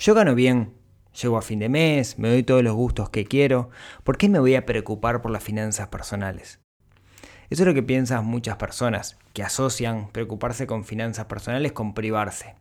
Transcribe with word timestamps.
Yo 0.00 0.14
gano 0.14 0.36
bien, 0.36 0.74
llego 1.20 1.38
a 1.38 1.42
fin 1.42 1.58
de 1.58 1.68
mes, 1.68 2.20
me 2.20 2.28
doy 2.28 2.44
todos 2.44 2.62
los 2.62 2.72
gustos 2.72 3.10
que 3.10 3.24
quiero, 3.24 3.70
¿por 4.04 4.16
qué 4.16 4.28
me 4.28 4.38
voy 4.38 4.54
a 4.54 4.64
preocupar 4.64 5.20
por 5.20 5.32
las 5.32 5.42
finanzas 5.42 5.88
personales? 5.88 6.60
Eso 7.50 7.64
es 7.64 7.66
lo 7.66 7.74
que 7.74 7.82
piensan 7.82 8.24
muchas 8.24 8.58
personas, 8.58 9.18
que 9.32 9.42
asocian 9.42 10.08
preocuparse 10.12 10.68
con 10.68 10.84
finanzas 10.84 11.24
personales 11.24 11.72
con 11.72 11.94
privarse. 11.94 12.54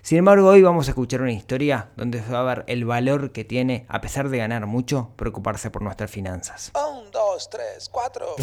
Sin 0.00 0.16
embargo, 0.16 0.48
hoy 0.48 0.62
vamos 0.62 0.88
a 0.88 0.92
escuchar 0.92 1.20
una 1.20 1.32
historia 1.32 1.90
donde 1.96 2.22
se 2.22 2.32
va 2.32 2.40
a 2.40 2.54
ver 2.54 2.64
el 2.68 2.86
valor 2.86 3.32
que 3.32 3.44
tiene, 3.44 3.84
a 3.90 4.00
pesar 4.00 4.30
de 4.30 4.38
ganar 4.38 4.64
mucho, 4.64 5.12
preocuparse 5.16 5.70
por 5.70 5.82
nuestras 5.82 6.10
finanzas. 6.10 6.72
Un, 6.74 7.10
dos, 7.10 7.50
tres, 7.50 7.90
cuatro. 7.90 8.34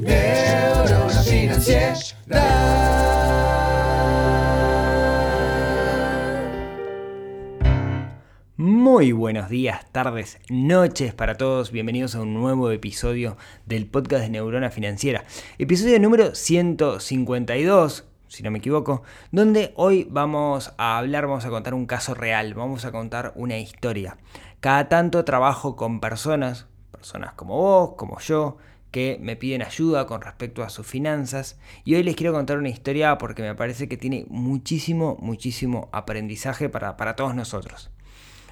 Neurona 0.00 1.22
financiera. 1.22 1.94
Muy 8.56 9.12
buenos 9.12 9.50
días, 9.50 9.92
tardes, 9.92 10.38
noches 10.48 11.12
para 11.12 11.36
todos. 11.36 11.70
Bienvenidos 11.70 12.14
a 12.14 12.22
un 12.22 12.34
nuevo 12.34 12.70
episodio 12.70 13.36
del 13.66 13.86
podcast 13.86 14.22
de 14.24 14.30
Neurona 14.30 14.70
Financiera. 14.70 15.24
Episodio 15.58 16.00
número 16.00 16.34
152, 16.34 18.04
si 18.28 18.42
no 18.42 18.50
me 18.50 18.58
equivoco, 18.58 19.02
donde 19.32 19.72
hoy 19.76 20.06
vamos 20.10 20.72
a 20.78 20.98
hablar, 20.98 21.26
vamos 21.26 21.44
a 21.44 21.50
contar 21.50 21.74
un 21.74 21.86
caso 21.86 22.14
real, 22.14 22.54
vamos 22.54 22.84
a 22.84 22.92
contar 22.92 23.32
una 23.36 23.58
historia. 23.58 24.16
Cada 24.60 24.88
tanto 24.88 25.24
trabajo 25.24 25.76
con 25.76 26.00
personas, 26.00 26.66
personas 26.90 27.34
como 27.34 27.56
vos, 27.56 27.94
como 27.96 28.18
yo, 28.20 28.56
que 28.90 29.18
me 29.20 29.36
piden 29.36 29.62
ayuda 29.62 30.06
con 30.06 30.22
respecto 30.22 30.62
a 30.62 30.70
sus 30.70 30.86
finanzas 30.86 31.58
y 31.84 31.94
hoy 31.94 32.02
les 32.02 32.16
quiero 32.16 32.32
contar 32.32 32.58
una 32.58 32.68
historia 32.68 33.18
porque 33.18 33.42
me 33.42 33.54
parece 33.54 33.88
que 33.88 33.96
tiene 33.96 34.24
muchísimo, 34.28 35.16
muchísimo 35.20 35.88
aprendizaje 35.92 36.68
para, 36.68 36.96
para 36.96 37.14
todos 37.16 37.34
nosotros. 37.34 37.90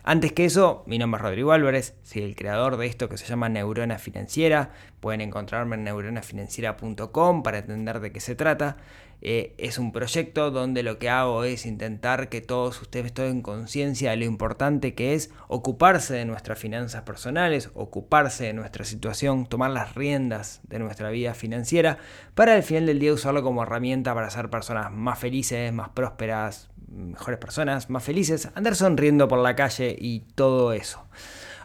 Antes 0.06 0.34
que 0.34 0.44
eso, 0.44 0.84
mi 0.86 0.98
nombre 0.98 1.16
es 1.16 1.22
Rodrigo 1.22 1.52
Álvarez, 1.52 1.94
soy 2.02 2.24
el 2.24 2.36
creador 2.36 2.76
de 2.76 2.86
esto 2.86 3.08
que 3.08 3.16
se 3.16 3.24
llama 3.24 3.48
Neurona 3.48 3.98
Financiera. 3.98 4.68
Pueden 5.00 5.22
encontrarme 5.22 5.76
en 5.76 5.84
neuronafinanciera.com 5.84 7.42
para 7.42 7.56
entender 7.56 8.00
de 8.00 8.12
qué 8.12 8.20
se 8.20 8.34
trata. 8.34 8.76
Eh, 9.22 9.54
es 9.56 9.78
un 9.78 9.92
proyecto 9.92 10.50
donde 10.50 10.82
lo 10.82 10.98
que 10.98 11.08
hago 11.08 11.44
es 11.44 11.64
intentar 11.64 12.28
que 12.28 12.42
todos 12.42 12.82
ustedes 12.82 13.14
tomen 13.14 13.40
conciencia 13.40 14.10
de 14.10 14.18
lo 14.18 14.26
importante 14.26 14.94
que 14.94 15.14
es 15.14 15.30
ocuparse 15.48 16.12
de 16.12 16.26
nuestras 16.26 16.58
finanzas 16.58 17.04
personales, 17.04 17.70
ocuparse 17.72 18.44
de 18.44 18.52
nuestra 18.52 18.84
situación, 18.84 19.46
tomar 19.46 19.70
las 19.70 19.94
riendas 19.94 20.60
de 20.64 20.80
nuestra 20.80 21.08
vida 21.08 21.32
financiera 21.32 21.96
para 22.34 22.52
al 22.52 22.62
final 22.62 22.84
del 22.84 22.98
día 22.98 23.14
usarlo 23.14 23.42
como 23.42 23.62
herramienta 23.62 24.14
para 24.14 24.28
ser 24.28 24.50
personas 24.50 24.92
más 24.92 25.18
felices, 25.18 25.72
más 25.72 25.88
prósperas, 25.88 26.68
mejores 26.88 27.38
personas, 27.38 27.90
más 27.90 28.02
felices, 28.02 28.50
andar 28.54 28.76
sonriendo 28.76 29.28
por 29.28 29.38
la 29.38 29.54
calle 29.56 29.96
y 29.98 30.20
todo 30.34 30.72
eso. 30.72 31.04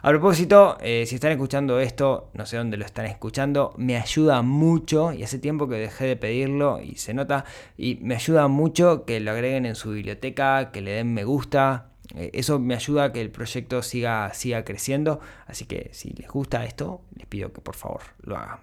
A 0.02 0.08
propósito, 0.08 0.78
eh, 0.80 1.04
si 1.06 1.16
están 1.16 1.32
escuchando 1.32 1.78
esto, 1.78 2.30
no 2.32 2.46
sé 2.46 2.56
dónde 2.56 2.78
lo 2.78 2.86
están 2.86 3.04
escuchando, 3.04 3.74
me 3.76 3.98
ayuda 3.98 4.40
mucho, 4.40 5.12
y 5.12 5.22
hace 5.22 5.38
tiempo 5.38 5.68
que 5.68 5.74
dejé 5.76 6.06
de 6.06 6.16
pedirlo 6.16 6.80
y 6.80 6.94
se 6.96 7.12
nota, 7.12 7.44
y 7.76 7.96
me 8.00 8.14
ayuda 8.14 8.48
mucho 8.48 9.04
que 9.04 9.20
lo 9.20 9.30
agreguen 9.32 9.66
en 9.66 9.74
su 9.74 9.90
biblioteca, 9.90 10.70
que 10.72 10.80
le 10.80 10.92
den 10.92 11.12
me 11.12 11.24
gusta. 11.24 11.90
Eh, 12.14 12.30
eso 12.32 12.58
me 12.58 12.74
ayuda 12.74 13.04
a 13.04 13.12
que 13.12 13.20
el 13.20 13.30
proyecto 13.30 13.82
siga, 13.82 14.32
siga 14.32 14.64
creciendo, 14.64 15.20
así 15.46 15.66
que 15.66 15.90
si 15.92 16.10
les 16.10 16.28
gusta 16.28 16.64
esto, 16.64 17.02
les 17.14 17.26
pido 17.26 17.52
que 17.52 17.60
por 17.60 17.76
favor 17.76 18.00
lo 18.22 18.38
hagan. 18.38 18.60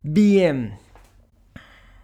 Bien, 0.00 0.78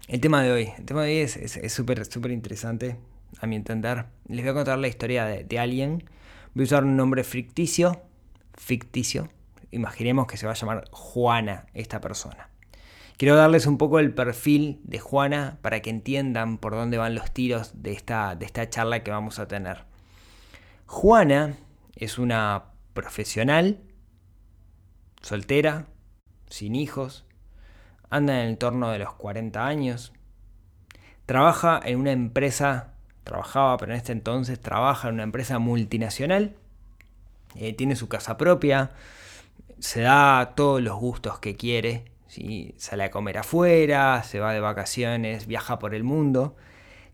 el 0.09 0.21
tema 0.21 0.43
de 0.43 0.51
hoy. 0.51 0.73
El 0.79 0.85
tema 0.85 1.03
de 1.03 1.11
hoy 1.11 1.19
es 1.21 1.73
súper, 1.73 2.05
súper 2.07 2.31
interesante, 2.31 2.97
a 3.41 3.47
mi 3.47 3.57
entender. 3.57 4.07
Les 4.27 4.43
voy 4.43 4.51
a 4.51 4.55
contar 4.55 4.79
la 4.79 4.89
historia 4.89 5.27
de, 5.27 5.45
de, 5.45 5.59
alguien. 5.59 6.05
Voy 6.55 6.63
a 6.63 6.65
usar 6.65 6.85
un 6.85 6.97
nombre 6.97 7.23
ficticio. 7.25 8.03
Ficticio. 8.55 9.29
Imaginemos 9.71 10.27
que 10.27 10.39
se 10.39 10.47
va 10.47 10.53
a 10.53 10.57
llamar 10.57 10.89
Juana 10.91 11.67
esta 11.75 12.01
persona. 12.01 12.49
Quiero 13.19 13.37
darles 13.37 13.67
un 13.67 13.79
poco 13.79 13.99
el 13.99 14.15
perfil 14.15 14.81
de 14.85 14.99
Juana 14.99 15.59
para 15.61 15.83
que 15.83 15.91
entiendan 15.91 16.57
por 16.57 16.73
dónde 16.73 16.97
van 16.97 17.15
los 17.15 17.31
tiros 17.33 17.83
de 17.83 17.93
esta, 17.93 18.35
de 18.35 18.47
esta 18.47 18.71
charla 18.71 19.03
que 19.03 19.11
vamos 19.11 19.39
a 19.39 19.47
tener. 19.47 19.85
Juana 20.87 21.57
es 21.97 22.17
una 22.19 22.67
profesional, 22.95 23.81
soltera, 25.21 25.87
sin 26.49 26.77
hijos, 26.77 27.27
anda 28.11 28.43
en 28.43 28.49
el 28.51 28.59
torno 28.59 28.91
de 28.91 28.99
los 28.99 29.15
40 29.15 29.67
años, 29.67 30.13
trabaja 31.27 31.81
en 31.85 31.99
una 31.99 32.13
empresa, 32.13 32.95
trabajaba, 33.25 33.77
pero 33.77 33.93
en 33.93 33.99
este 33.99 34.13
entonces 34.13 34.61
trabaja 34.61 35.09
en 35.09 35.15
una 35.15 35.25
empresa 35.25 35.59
multinacional, 35.59 36.57
eh, 37.55 37.73
tiene 37.75 37.97
su 37.97 38.09
casa 38.09 38.37
propia, 38.37 38.93
se 39.79 40.03
da 40.03 40.55
todos 40.55 40.83
los 40.83 40.99
gustos 40.99 41.39
que 41.39 41.57
quiere, 41.57 42.05
sale 42.77 43.05
a 43.05 43.11
comer 43.11 43.39
afuera, 43.39 44.23
se 44.23 44.41
va 44.41 44.53
de 44.53 44.61
vacaciones, 44.61 45.47
viaja 45.47 45.79
por 45.79 45.95
el 45.95 46.05
mundo, 46.05 46.57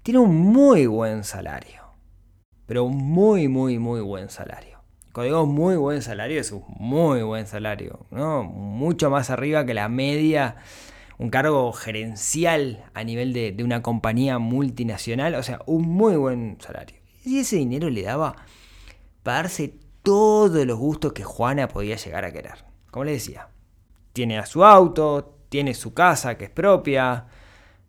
tiene 0.02 0.20
un 0.20 0.36
muy 0.36 0.86
buen 0.86 1.24
salario, 1.24 1.82
pero 2.66 2.84
un 2.84 2.96
muy, 2.96 3.48
muy, 3.48 3.78
muy 3.78 4.00
buen 4.00 4.28
salario. 4.28 4.73
Cuando 5.14 5.32
digo 5.32 5.46
muy 5.46 5.76
buen 5.76 6.02
salario, 6.02 6.40
es 6.40 6.50
un 6.50 6.64
muy 6.76 7.22
buen 7.22 7.46
salario, 7.46 8.00
¿no? 8.10 8.42
Mucho 8.42 9.10
más 9.10 9.30
arriba 9.30 9.64
que 9.64 9.72
la 9.72 9.88
media, 9.88 10.56
un 11.18 11.30
cargo 11.30 11.72
gerencial 11.72 12.84
a 12.94 13.04
nivel 13.04 13.32
de, 13.32 13.52
de, 13.52 13.62
una 13.62 13.80
compañía 13.80 14.40
multinacional, 14.40 15.36
o 15.36 15.42
sea, 15.44 15.60
un 15.66 15.82
muy 15.82 16.16
buen 16.16 16.58
salario. 16.60 16.96
Y 17.24 17.38
ese 17.38 17.54
dinero 17.54 17.90
le 17.90 18.02
daba 18.02 18.34
para 19.22 19.42
darse 19.42 19.78
todos 20.02 20.66
los 20.66 20.76
gustos 20.80 21.12
que 21.12 21.22
Juana 21.22 21.68
podía 21.68 21.94
llegar 21.94 22.24
a 22.24 22.32
querer. 22.32 22.64
Como 22.90 23.04
le 23.04 23.12
decía, 23.12 23.50
tiene 24.12 24.36
a 24.40 24.46
su 24.46 24.64
auto, 24.64 25.38
tiene 25.48 25.74
su 25.74 25.94
casa 25.94 26.36
que 26.36 26.46
es 26.46 26.50
propia, 26.50 27.26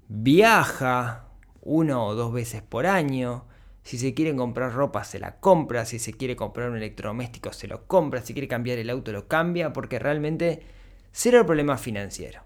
viaja 0.07 1.25
uno 1.63 2.05
o 2.05 2.13
dos 2.13 2.31
veces 2.31 2.61
por 2.61 2.85
año, 2.85 3.45
si 3.85 3.99
se 3.99 4.15
quiere 4.15 4.35
comprar 4.35 4.73
ropa, 4.73 5.03
se 5.03 5.19
la 5.19 5.35
compra. 5.35 5.85
Si 5.85 5.99
se 5.99 6.13
quiere 6.13 6.35
comprar 6.35 6.71
un 6.71 6.77
electrodoméstico, 6.77 7.53
se 7.53 7.67
lo 7.67 7.85
compra. 7.85 8.23
Si 8.23 8.33
quiere 8.33 8.47
cambiar 8.47 8.79
el 8.79 8.89
auto, 8.89 9.11
lo 9.11 9.27
cambia. 9.27 9.73
Porque 9.73 9.99
realmente 9.99 10.63
cero 11.11 11.41
el 11.41 11.45
problema 11.45 11.77
financiero. 11.77 12.41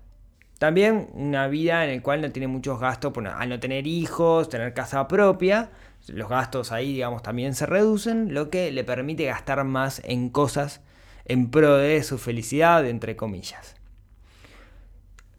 También 0.57 1.07
una 1.13 1.47
vida 1.47 1.85
en 1.85 1.95
la 1.95 2.03
cual 2.03 2.19
no 2.19 2.29
tiene 2.29 2.47
muchos 2.47 2.77
gastos. 2.81 3.13
Al 3.25 3.47
no 3.47 3.57
tener 3.57 3.87
hijos, 3.87 4.49
tener 4.49 4.73
casa 4.73 5.07
propia, 5.07 5.71
los 6.07 6.27
gastos 6.27 6.73
ahí, 6.73 6.91
digamos, 6.91 7.23
también 7.23 7.55
se 7.55 7.65
reducen. 7.65 8.33
Lo 8.33 8.49
que 8.49 8.69
le 8.73 8.83
permite 8.83 9.23
gastar 9.23 9.63
más 9.63 10.01
en 10.03 10.29
cosas 10.29 10.81
en 11.23 11.51
pro 11.51 11.77
de 11.77 12.03
su 12.03 12.17
felicidad, 12.17 12.85
entre 12.85 13.15
comillas. 13.15 13.77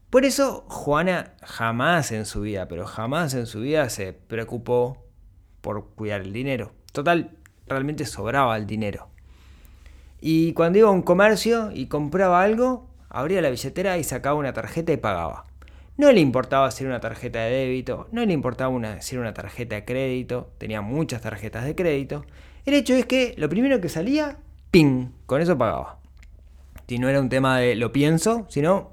Por 0.08 0.24
eso 0.24 0.64
Juana 0.66 1.34
jamás 1.42 2.10
en 2.10 2.24
su 2.24 2.40
vida, 2.40 2.68
pero 2.68 2.86
jamás 2.86 3.34
en 3.34 3.44
su 3.44 3.60
vida 3.60 3.90
se 3.90 4.14
preocupó 4.14 5.09
por 5.60 5.90
cuidar 5.90 6.20
el 6.22 6.32
dinero. 6.32 6.72
Total, 6.92 7.30
realmente 7.66 8.04
sobraba 8.04 8.56
el 8.56 8.66
dinero. 8.66 9.08
Y 10.20 10.52
cuando 10.52 10.78
iba 10.78 10.88
a 10.88 10.92
un 10.92 11.02
comercio 11.02 11.70
y 11.72 11.86
compraba 11.86 12.42
algo, 12.42 12.88
abría 13.08 13.40
la 13.40 13.50
billetera 13.50 13.96
y 13.98 14.04
sacaba 14.04 14.38
una 14.38 14.52
tarjeta 14.52 14.92
y 14.92 14.96
pagaba. 14.96 15.46
No 15.96 16.12
le 16.12 16.20
importaba 16.20 16.70
si 16.70 16.84
era 16.84 16.92
una 16.92 17.00
tarjeta 17.00 17.40
de 17.40 17.50
débito, 17.50 18.08
no 18.12 18.24
le 18.24 18.32
importaba 18.32 18.70
una, 18.70 18.98
una 19.12 19.34
tarjeta 19.34 19.74
de 19.74 19.84
crédito, 19.84 20.50
tenía 20.58 20.80
muchas 20.80 21.20
tarjetas 21.20 21.64
de 21.64 21.74
crédito. 21.74 22.24
El 22.64 22.74
hecho 22.74 22.94
es 22.94 23.06
que 23.06 23.34
lo 23.36 23.48
primero 23.48 23.80
que 23.80 23.88
salía, 23.88 24.38
¡ping! 24.70 25.10
Con 25.26 25.42
eso 25.42 25.58
pagaba. 25.58 25.98
Si 26.88 26.98
no 26.98 27.08
era 27.08 27.20
un 27.20 27.28
tema 27.28 27.58
de 27.58 27.74
lo 27.76 27.92
pienso, 27.92 28.46
sino 28.48 28.92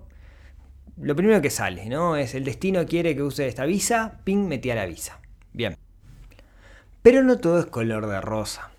lo 0.97 1.15
primero 1.15 1.41
que 1.41 1.49
sale, 1.49 1.87
¿no? 1.87 2.17
Es 2.17 2.35
el 2.35 2.43
destino 2.43 2.85
quiere 2.85 3.15
que 3.15 3.23
use 3.23 3.47
esta 3.47 3.65
visa, 3.65 4.19
¡ping! 4.23 4.47
Metía 4.47 4.75
la 4.75 4.85
visa. 4.85 5.19
Bien. 5.53 5.77
Pero 7.07 7.23
no 7.23 7.37
todo 7.37 7.57
es 7.57 7.67
color 7.67 8.07
de 8.07 8.19
rosa. 8.19 8.69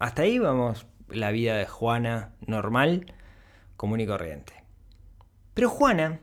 Hasta 0.00 0.22
ahí 0.22 0.40
vamos 0.40 0.84
la 1.08 1.30
vida 1.30 1.54
de 1.54 1.64
Juana 1.64 2.32
normal, 2.44 3.14
común 3.76 4.00
y 4.00 4.06
corriente. 4.08 4.64
Pero 5.54 5.70
Juana, 5.70 6.18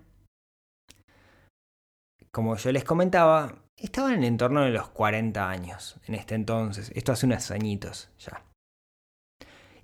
como 2.29 2.57
yo 2.57 2.73
les 2.73 2.83
comentaba, 2.83 3.55
estaba 3.77 4.11
en 4.11 4.19
el 4.19 4.25
entorno 4.25 4.65
de 4.65 4.71
los 4.71 4.89
40 4.89 5.49
años 5.49 5.97
en 6.07 6.15
este 6.15 6.35
entonces. 6.35 6.91
Esto 6.93 7.13
hace 7.13 7.25
unos 7.25 7.51
añitos 7.51 8.09
ya. 8.19 8.43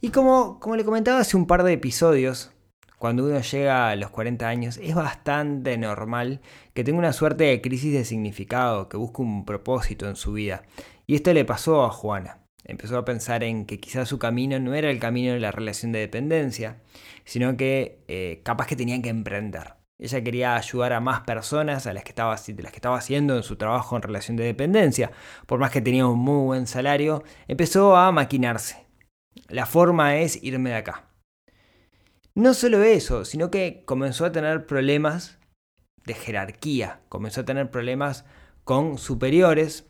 Y 0.01 0.09
como, 0.09 0.59
como 0.59 0.75
le 0.75 0.83
comentaba 0.83 1.19
hace 1.19 1.37
un 1.37 1.47
par 1.47 1.63
de 1.63 1.71
episodios, 1.71 2.51
cuando 3.01 3.25
uno 3.25 3.41
llega 3.41 3.89
a 3.89 3.95
los 3.95 4.11
40 4.11 4.47
años, 4.47 4.77
es 4.77 4.93
bastante 4.93 5.75
normal 5.75 6.39
que 6.75 6.83
tenga 6.83 6.99
una 6.99 7.13
suerte 7.13 7.45
de 7.45 7.59
crisis 7.59 7.91
de 7.91 8.05
significado, 8.05 8.89
que 8.89 8.97
busque 8.97 9.23
un 9.23 9.43
propósito 9.43 10.07
en 10.07 10.15
su 10.15 10.33
vida. 10.33 10.61
Y 11.07 11.15
esto 11.15 11.33
le 11.33 11.43
pasó 11.43 11.83
a 11.83 11.89
Juana. 11.89 12.43
Empezó 12.63 12.99
a 12.99 13.03
pensar 13.03 13.43
en 13.43 13.65
que 13.65 13.79
quizás 13.79 14.07
su 14.07 14.19
camino 14.19 14.59
no 14.59 14.75
era 14.75 14.91
el 14.91 14.99
camino 14.99 15.33
de 15.33 15.39
la 15.39 15.49
relación 15.49 15.91
de 15.91 15.97
dependencia, 15.97 16.77
sino 17.25 17.57
que 17.57 18.03
eh, 18.07 18.41
capaz 18.43 18.67
que 18.67 18.75
tenía 18.75 19.01
que 19.01 19.09
emprender. 19.09 19.73
Ella 19.97 20.23
quería 20.23 20.55
ayudar 20.55 20.93
a 20.93 20.99
más 20.99 21.21
personas 21.21 21.87
a 21.87 21.93
las 21.93 22.03
que, 22.03 22.09
estaba, 22.09 22.35
las 22.35 22.45
que 22.45 22.75
estaba 22.75 22.97
haciendo 22.97 23.35
en 23.35 23.41
su 23.41 23.55
trabajo 23.55 23.95
en 23.95 24.03
relación 24.03 24.37
de 24.37 24.43
dependencia. 24.43 25.11
Por 25.47 25.57
más 25.57 25.71
que 25.71 25.81
tenía 25.81 26.05
un 26.05 26.19
muy 26.19 26.45
buen 26.45 26.67
salario, 26.67 27.23
empezó 27.47 27.95
a 27.95 28.11
maquinarse. 28.11 28.85
La 29.47 29.65
forma 29.65 30.17
es 30.17 30.43
irme 30.43 30.69
de 30.69 30.75
acá. 30.75 31.10
No 32.33 32.53
solo 32.53 32.83
eso, 32.83 33.25
sino 33.25 33.51
que 33.51 33.83
comenzó 33.85 34.25
a 34.25 34.31
tener 34.31 34.65
problemas 34.65 35.39
de 36.05 36.13
jerarquía, 36.13 37.01
comenzó 37.09 37.41
a 37.41 37.45
tener 37.45 37.69
problemas 37.69 38.25
con 38.63 38.97
superiores, 38.97 39.87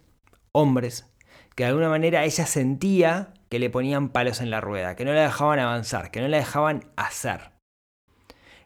hombres, 0.52 1.08
que 1.56 1.64
de 1.64 1.70
alguna 1.70 1.90
manera 1.90 2.26
ella 2.26 2.46
sentía 2.46 3.34
que 3.50 3.60
le 3.60 3.70
ponían 3.70 4.10
palos 4.10 4.42
en 4.42 4.50
la 4.50 4.62
rueda, 4.62 4.96
que 4.96 5.06
no 5.06 5.14
la 5.14 5.24
dejaban 5.24 5.60
avanzar, 5.60 6.10
que 6.10 6.22
no 6.22 6.28
la 6.28 6.38
dejaban 6.38 6.86
hacer. 6.96 7.52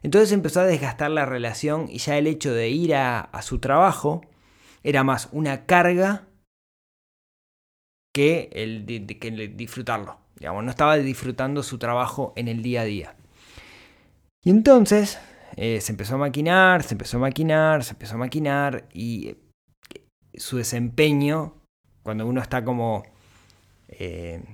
Entonces 0.02 0.32
empezó 0.32 0.60
a 0.60 0.64
desgastar 0.66 1.10
la 1.10 1.26
relación 1.26 1.86
y 1.90 1.98
ya 1.98 2.16
el 2.16 2.28
hecho 2.28 2.54
de 2.54 2.68
ir 2.68 2.94
a, 2.94 3.28
su 3.42 3.58
trabajo 3.58 4.22
era 4.84 5.02
más 5.02 5.28
una 5.32 5.66
carga 5.66 6.28
que 8.14 8.48
el, 8.52 8.86
disfrutarlo. 9.56 10.18
Digamos, 10.36 10.64
no 10.64 10.70
estaba 10.70 10.96
disfrutando 10.96 11.62
su 11.62 11.78
trabajo 11.78 12.32
en 12.36 12.48
el 12.48 12.62
día 12.62 12.82
a 12.82 12.84
día. 12.84 13.16
Y 14.46 14.50
entonces 14.50 15.18
eh, 15.56 15.80
se 15.80 15.90
empezó 15.90 16.14
a 16.14 16.18
maquinar, 16.18 16.84
se 16.84 16.94
empezó 16.94 17.16
a 17.16 17.20
maquinar, 17.20 17.82
se 17.82 17.94
empezó 17.94 18.14
a 18.14 18.18
maquinar 18.18 18.86
y 18.92 19.30
eh, 19.30 19.36
su 20.34 20.58
desempeño, 20.58 21.54
cuando 22.04 22.28
uno 22.28 22.40
está 22.40 22.64
como 22.64 23.02
eh, 23.88 24.44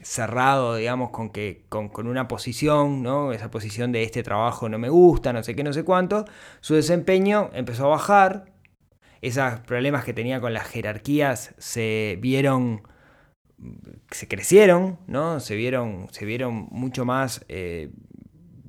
cerrado, 0.00 0.74
digamos, 0.74 1.10
con, 1.10 1.30
que, 1.30 1.66
con, 1.68 2.08
una 2.08 2.26
posición, 2.26 3.04
¿no? 3.04 3.32
Esa 3.32 3.48
posición 3.48 3.92
de 3.92 4.02
este 4.02 4.24
trabajo 4.24 4.68
no 4.68 4.80
me 4.80 4.88
gusta, 4.88 5.32
no 5.32 5.44
sé 5.44 5.54
qué, 5.54 5.62
no 5.62 5.72
sé 5.72 5.84
cuánto. 5.84 6.24
Su 6.60 6.74
desempeño 6.74 7.50
empezó 7.52 7.84
a 7.84 7.90
bajar. 7.90 8.52
Esos 9.20 9.60
problemas 9.60 10.04
que 10.04 10.14
tenía 10.14 10.40
con 10.40 10.52
las 10.52 10.66
jerarquías 10.66 11.54
se 11.58 12.18
vieron, 12.20 12.82
se 14.10 14.26
crecieron, 14.26 14.98
¿no? 15.06 15.38
Se 15.38 15.54
vieron, 15.54 16.08
se 16.10 16.24
vieron 16.24 16.66
mucho 16.72 17.04
más 17.04 17.46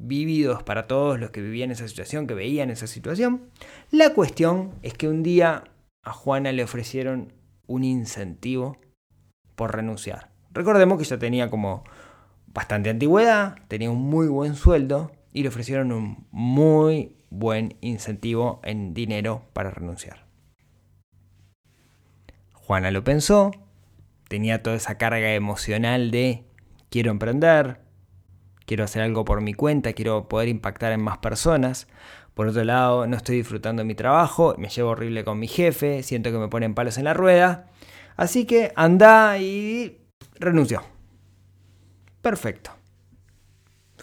vívidos 0.05 0.63
para 0.63 0.88
todos 0.88 1.19
los 1.19 1.31
que 1.31 1.41
vivían 1.41 1.71
esa 1.71 1.88
situación, 1.88 2.27
que 2.27 2.33
veían 2.33 2.69
esa 2.69 2.88
situación. 2.88 3.50
La 3.89 4.13
cuestión 4.13 4.73
es 4.81 4.94
que 4.94 5.07
un 5.07 5.23
día 5.23 5.63
a 6.03 6.11
Juana 6.11 6.51
le 6.51 6.63
ofrecieron 6.63 7.33
un 7.67 7.83
incentivo 7.83 8.77
por 9.55 9.75
renunciar. 9.75 10.31
Recordemos 10.51 10.97
que 10.97 11.05
ya 11.05 11.17
tenía 11.17 11.50
como 11.50 11.83
bastante 12.47 12.89
antigüedad, 12.89 13.55
tenía 13.67 13.89
un 13.89 14.01
muy 14.01 14.27
buen 14.27 14.55
sueldo 14.55 15.11
y 15.31 15.41
le 15.41 15.50
ofrecieron 15.50 15.91
un 15.91 16.27
muy 16.31 17.17
buen 17.29 17.77
incentivo 17.81 18.61
en 18.63 18.94
dinero 18.94 19.50
para 19.53 19.71
renunciar. 19.71 20.27
Juana 22.53 22.91
lo 22.91 23.03
pensó, 23.03 23.51
tenía 24.27 24.61
toda 24.61 24.75
esa 24.75 24.97
carga 24.97 25.33
emocional 25.33 26.11
de 26.11 26.45
quiero 26.89 27.11
emprender, 27.11 27.82
quiero 28.65 28.83
hacer 28.83 29.01
algo 29.01 29.25
por 29.25 29.42
mi 29.42 29.54
cuenta, 29.54 29.94
quiero 29.94 30.27
poder 30.27 30.48
impactar 30.50 30.92
en 30.92 31.01
más 31.01 31.18
personas. 31.19 31.88
Por 32.33 32.48
otro 32.48 32.63
lado, 32.63 33.06
no 33.07 33.15
estoy 33.15 33.38
disfrutando 33.38 33.81
de 33.81 33.88
mi 33.88 33.95
trabajo, 33.95 34.56
me 34.57 34.69
llevo 34.69 34.89
horrible 34.89 35.24
con 35.24 35.39
mi 35.39 35.48
jefe, 35.48 36.01
siento 36.04 36.31
que 36.31 36.38
me 36.38 36.48
ponen 36.48 36.74
palos 36.74 36.98
en 36.98 37.04
la 37.04 37.13
rueda. 37.13 37.69
Así 38.15 38.45
que 38.45 38.71
anda 38.75 39.38
y 39.38 40.00
renunció. 40.39 40.83
Perfecto. 42.21 42.71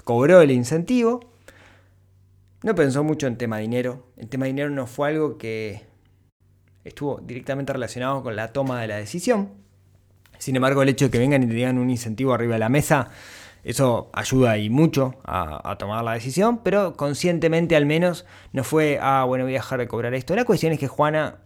Cobró 0.05 0.41
el 0.41 0.51
incentivo. 0.51 1.21
No 2.63 2.75
pensó 2.75 3.03
mucho 3.03 3.27
en 3.27 3.39
tema 3.39 3.59
dinero. 3.59 4.07
El 4.17 4.29
tema 4.29 4.47
dinero 4.47 4.71
no 4.71 4.87
fue 4.87 5.09
algo 5.09 5.39
que 5.39 5.87
estuvo 6.85 7.21
directamente 7.23 7.73
relacionado 7.73 8.23
con 8.23 8.37
la 8.37 8.49
toma 8.49 8.81
de 8.81 8.89
la 8.89 8.97
decisión. 8.97 9.51
Sin 10.39 10.57
embargo, 10.57 10.83
el 10.83 10.89
hecho 10.89 11.07
de 11.07 11.11
que 11.11 11.19
vengan 11.19 11.43
y 11.43 11.47
te 11.47 11.55
digan 11.55 11.79
un 11.79 11.91
incentivo 11.91 12.33
arriba 12.33 12.55
de 12.55 12.61
la 12.61 12.69
mesa, 12.69 13.11
eso 13.65 14.11
ayuda 14.13 14.59
y 14.59 14.71
mucho 14.71 15.21
a, 15.25 15.77
tomar 15.79 16.05
la 16.05 16.13
decisión, 16.13 16.59
pero 16.63 16.97
conscientemente 16.97 17.77
al 17.77 17.87
menos 17.87 18.27
no 18.53 18.65
fue, 18.65 18.99
ah, 19.01 19.25
bueno, 19.27 19.45
voy 19.45 19.55
a 19.55 19.59
dejar 19.59 19.81
de 19.81 19.89
cobrar 19.89 20.15
esto. 20.15 20.35
La 20.35 20.45
cuestión 20.45 20.73
es 20.73 20.79
que 20.79 20.89
Juana 20.89 21.39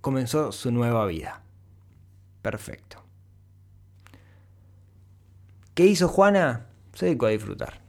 comenzó 0.00 0.52
su 0.52 0.70
nueva 0.70 1.06
vida. 1.06 1.42
Perfecto. 2.42 3.02
¿Qué 5.74 5.86
hizo 5.86 6.08
Juana? 6.08 6.66
Se 6.92 7.06
dedicó 7.06 7.26
a 7.26 7.30
disfrutar. 7.30 7.80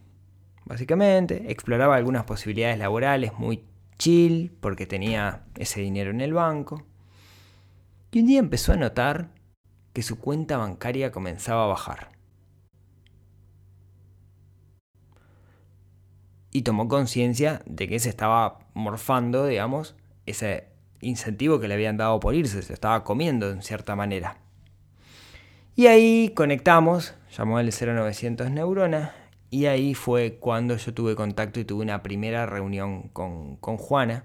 Básicamente, 0.66 1.52
exploraba 1.52 1.96
algunas 1.96 2.24
posibilidades 2.24 2.80
laborales 2.80 3.34
muy 3.38 3.64
chill 4.00 4.52
porque 4.60 4.88
tenía 4.88 5.44
ese 5.58 5.82
dinero 5.82 6.10
en 6.10 6.22
el 6.22 6.34
banco. 6.34 6.84
Y 8.12 8.22
un 8.22 8.28
día 8.28 8.40
empezó 8.40 8.74
a 8.74 8.78
notar 8.78 9.30
que 9.94 10.02
su 10.02 10.20
cuenta 10.20 10.58
bancaria 10.58 11.12
comenzaba 11.12 11.66
a 11.66 11.68
bajar. 11.68 12.15
Y 16.56 16.62
tomó 16.62 16.88
conciencia 16.88 17.62
de 17.66 17.90
que 17.90 18.00
se 18.00 18.08
estaba 18.08 18.60
morfando, 18.74 19.46
digamos, 19.46 19.94
ese 20.26 20.70
incentivo 21.02 21.60
que 21.60 21.68
le 21.68 21.74
habían 21.74 21.98
dado 21.98 22.18
por 22.22 22.34
irse, 22.34 22.62
se 22.62 22.72
estaba 22.72 23.04
comiendo 23.04 23.52
en 23.52 23.62
cierta 23.62 23.98
manera. 23.98 24.38
Y 25.76 25.88
ahí 25.88 26.32
conectamos, 26.34 27.14
llamó 27.38 27.58
al 27.58 27.70
0900 27.74 28.52
Neurona, 28.52 29.14
y 29.50 29.66
ahí 29.66 29.96
fue 29.96 30.38
cuando 30.40 30.78
yo 30.78 30.94
tuve 30.94 31.14
contacto 31.14 31.60
y 31.60 31.66
tuve 31.66 31.84
una 31.84 32.02
primera 32.02 32.46
reunión 32.46 33.10
con, 33.10 33.58
Juana, 33.58 34.24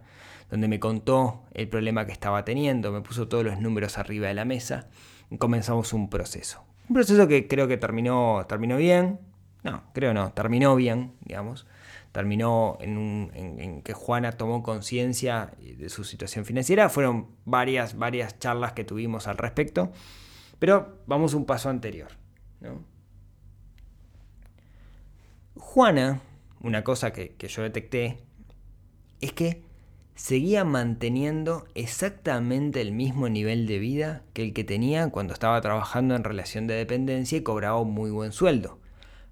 donde 0.52 0.68
me 0.68 0.78
contó 0.78 1.42
el 1.52 1.66
problema 1.66 2.06
que 2.06 2.12
estaba 2.12 2.44
teniendo, 2.44 2.92
me 2.92 3.00
puso 3.00 3.26
todos 3.26 3.42
los 3.42 3.58
números 3.58 3.98
arriba 3.98 4.28
de 4.28 4.34
la 4.34 4.44
mesa 4.44 4.86
y 5.32 5.36
comenzamos 5.36 5.92
un 5.92 6.08
proceso. 6.08 6.62
Un 6.88 6.94
proceso 6.94 7.26
que 7.26 7.48
creo 7.48 7.66
que 7.66 7.76
terminó, 7.76 8.46
terminó 8.48 8.76
bien, 8.76 9.18
no, 9.64 9.82
creo 9.94 10.14
no, 10.14 10.30
terminó 10.32 10.76
bien, 10.76 11.14
digamos. 11.24 11.66
Terminó 12.12 12.76
en, 12.80 13.82
que 13.82 13.92
Juana 13.92 14.32
tomó 14.32 14.62
conciencia 14.62 15.52
de 15.60 15.88
su 15.88 16.02
situación 16.02 16.44
financiera. 16.44 16.88
Fueron 16.88 17.28
varias, 17.44 17.96
varias 17.96 18.38
charlas 18.38 18.72
que 18.72 18.84
tuvimos 18.84 19.28
al 19.28 19.38
respecto. 19.38 19.92
Pero 20.58 20.98
vamos 21.06 21.34
un 21.34 21.46
paso 21.46 21.68
anterior. 21.68 22.08
Juana, 25.54 26.20
una 26.60 26.82
cosa 26.82 27.12
que, 27.12 27.36
que 27.36 27.46
yo 27.46 27.62
detecté, 27.62 28.18
es 29.20 29.32
que 29.32 29.62
seguía 30.16 30.64
manteniendo 30.64 31.66
exactamente 31.74 32.80
el 32.80 32.92
mismo 32.92 33.28
nivel 33.28 33.66
de 33.66 33.78
vida 33.78 34.22
que 34.34 34.42
el 34.42 34.52
que 34.52 34.64
tenía 34.64 35.08
cuando 35.10 35.32
estaba 35.32 35.60
trabajando 35.60 36.14
en 36.16 36.24
relación 36.24 36.66
de 36.66 36.74
dependencia 36.74 37.38
y 37.38 37.42
cobraba 37.42 37.80
un 37.80 37.92
muy 37.92 38.10
buen 38.10 38.32
sueldo. 38.32 38.79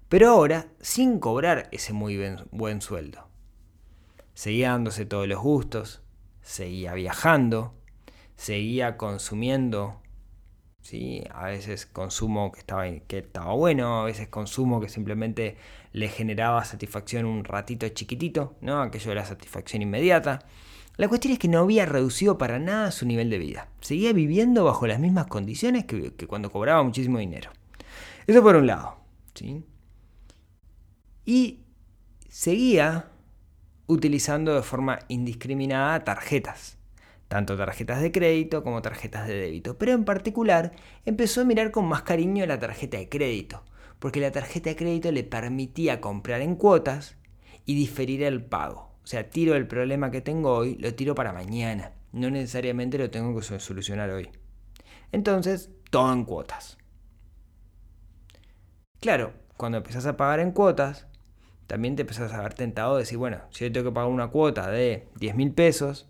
Pero 0.09 0.29
ahora 0.29 0.67
sin 0.81 1.19
cobrar 1.19 1.69
ese 1.71 1.93
muy 1.93 2.17
buen 2.51 2.81
sueldo. 2.81 3.27
Seguía 4.33 4.71
dándose 4.71 5.05
todos 5.05 5.27
los 5.27 5.39
gustos, 5.39 6.01
seguía 6.41 6.93
viajando, 6.93 7.73
seguía 8.35 8.97
consumiendo 8.97 10.01
¿sí? 10.81 11.23
A 11.33 11.47
veces 11.47 11.85
consumo 11.85 12.51
que 12.51 12.59
estaba, 12.59 12.89
que 12.89 13.19
estaba 13.19 13.53
bueno, 13.53 14.01
a 14.01 14.05
veces 14.05 14.27
consumo 14.27 14.81
que 14.81 14.89
simplemente 14.89 15.57
le 15.93 16.07
generaba 16.07 16.63
satisfacción 16.65 17.25
un 17.25 17.43
ratito 17.43 17.87
chiquitito, 17.89 18.55
¿no? 18.61 18.81
Aquello 18.81 19.09
de 19.09 19.15
la 19.15 19.25
satisfacción 19.25 19.81
inmediata. 19.81 20.39
La 20.97 21.07
cuestión 21.07 21.33
es 21.33 21.39
que 21.39 21.47
no 21.47 21.59
había 21.59 21.85
reducido 21.85 22.37
para 22.37 22.59
nada 22.59 22.91
su 22.91 23.05
nivel 23.05 23.29
de 23.29 23.37
vida. 23.37 23.69
Seguía 23.79 24.13
viviendo 24.13 24.65
bajo 24.65 24.85
las 24.85 24.99
mismas 24.99 25.27
condiciones 25.27 25.85
que, 25.85 26.13
que 26.13 26.27
cuando 26.27 26.51
cobraba 26.51 26.83
muchísimo 26.83 27.19
dinero. 27.19 27.51
Eso 28.27 28.43
por 28.43 28.55
un 28.55 28.67
lado. 28.67 28.97
¿sí? 29.33 29.63
Y 31.29 31.59
seguía 32.27 33.11
utilizando 33.85 34.55
de 34.55 34.63
forma 34.63 34.97
indiscriminada 35.09 36.03
tarjetas 36.03 36.79
tanto 37.27 37.55
tarjetas 37.55 38.01
de 38.01 38.11
crédito 38.11 38.63
como 38.63 38.81
tarjetas 38.81 39.27
de 39.27 39.35
débito, 39.35 39.77
pero 39.77 39.91
en 39.91 40.05
particular 40.05 40.71
empezó 41.05 41.41
a 41.41 41.45
mirar 41.45 41.69
con 41.69 41.85
más 41.85 42.01
cariño 42.01 42.43
la 42.47 42.57
tarjeta 42.57 42.97
de 42.97 43.09
crédito, 43.09 43.63
porque 43.99 44.19
la 44.19 44.31
tarjeta 44.31 44.71
de 44.71 44.75
crédito 44.75 45.11
le 45.11 45.23
permitía 45.23 46.01
comprar 46.01 46.41
en 46.41 46.55
cuotas 46.55 47.17
y 47.67 47.75
diferir 47.75 48.23
el 48.23 48.43
pago. 48.43 48.95
O 49.03 49.05
sea, 49.05 49.29
tiro 49.29 49.55
el 49.55 49.67
problema 49.67 50.09
que 50.09 50.21
tengo 50.21 50.51
hoy, 50.51 50.77
lo 50.79 50.95
tiro 50.95 51.13
para 51.13 51.31
mañana, 51.31 51.91
no 52.11 52.31
necesariamente 52.31 52.97
lo 52.97 53.11
tengo 53.11 53.39
que 53.39 53.59
solucionar 53.59 54.09
hoy. 54.09 54.31
Entonces, 55.11 55.69
todo 55.91 56.11
en 56.11 56.25
cuotas. 56.25 56.79
Claro, 58.99 59.33
cuando 59.55 59.77
empezás 59.77 60.07
a 60.07 60.17
pagar 60.17 60.39
en 60.39 60.51
cuotas, 60.51 61.05
también 61.69 61.95
te 61.95 62.01
empezás 62.01 62.33
a 62.33 62.41
ver 62.41 62.55
tentado 62.55 62.95
de 62.95 63.03
decir, 63.03 63.19
bueno, 63.19 63.41
si 63.51 63.63
yo 63.63 63.71
tengo 63.71 63.91
que 63.91 63.93
pagar 63.93 64.09
una 64.09 64.29
cuota 64.29 64.71
de 64.71 65.07
10 65.19 65.35
mil 65.35 65.51
pesos 65.51 66.09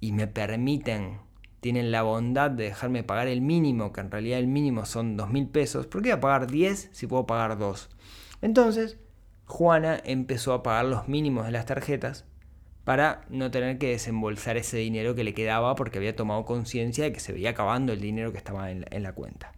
y 0.00 0.12
me 0.12 0.26
permiten, 0.28 1.18
tienen 1.60 1.90
la 1.92 2.00
bondad 2.00 2.50
de 2.50 2.64
dejarme 2.64 3.02
pagar 3.02 3.28
el 3.28 3.42
mínimo, 3.42 3.92
que 3.92 4.00
en 4.00 4.10
realidad 4.10 4.38
el 4.38 4.46
mínimo 4.46 4.86
son 4.86 5.18
2 5.18 5.28
mil 5.28 5.46
pesos, 5.46 5.86
¿por 5.86 6.00
qué 6.00 6.08
voy 6.08 6.16
a 6.16 6.20
pagar 6.20 6.50
10 6.50 6.88
si 6.90 7.06
puedo 7.06 7.26
pagar 7.26 7.58
2? 7.58 7.90
Entonces, 8.40 8.96
Juana 9.44 10.00
empezó 10.04 10.54
a 10.54 10.62
pagar 10.62 10.86
los 10.86 11.06
mínimos 11.06 11.44
de 11.44 11.52
las 11.52 11.66
tarjetas 11.66 12.24
para 12.84 13.26
no 13.28 13.50
tener 13.50 13.76
que 13.76 13.88
desembolsar 13.88 14.56
ese 14.56 14.78
dinero 14.78 15.14
que 15.14 15.22
le 15.22 15.34
quedaba 15.34 15.74
porque 15.74 15.98
había 15.98 16.16
tomado 16.16 16.46
conciencia 16.46 17.04
de 17.04 17.12
que 17.12 17.20
se 17.20 17.34
veía 17.34 17.50
acabando 17.50 17.92
el 17.92 18.00
dinero 18.00 18.32
que 18.32 18.38
estaba 18.38 18.70
en 18.70 19.02
la, 19.02 19.12
cuenta. 19.12 19.52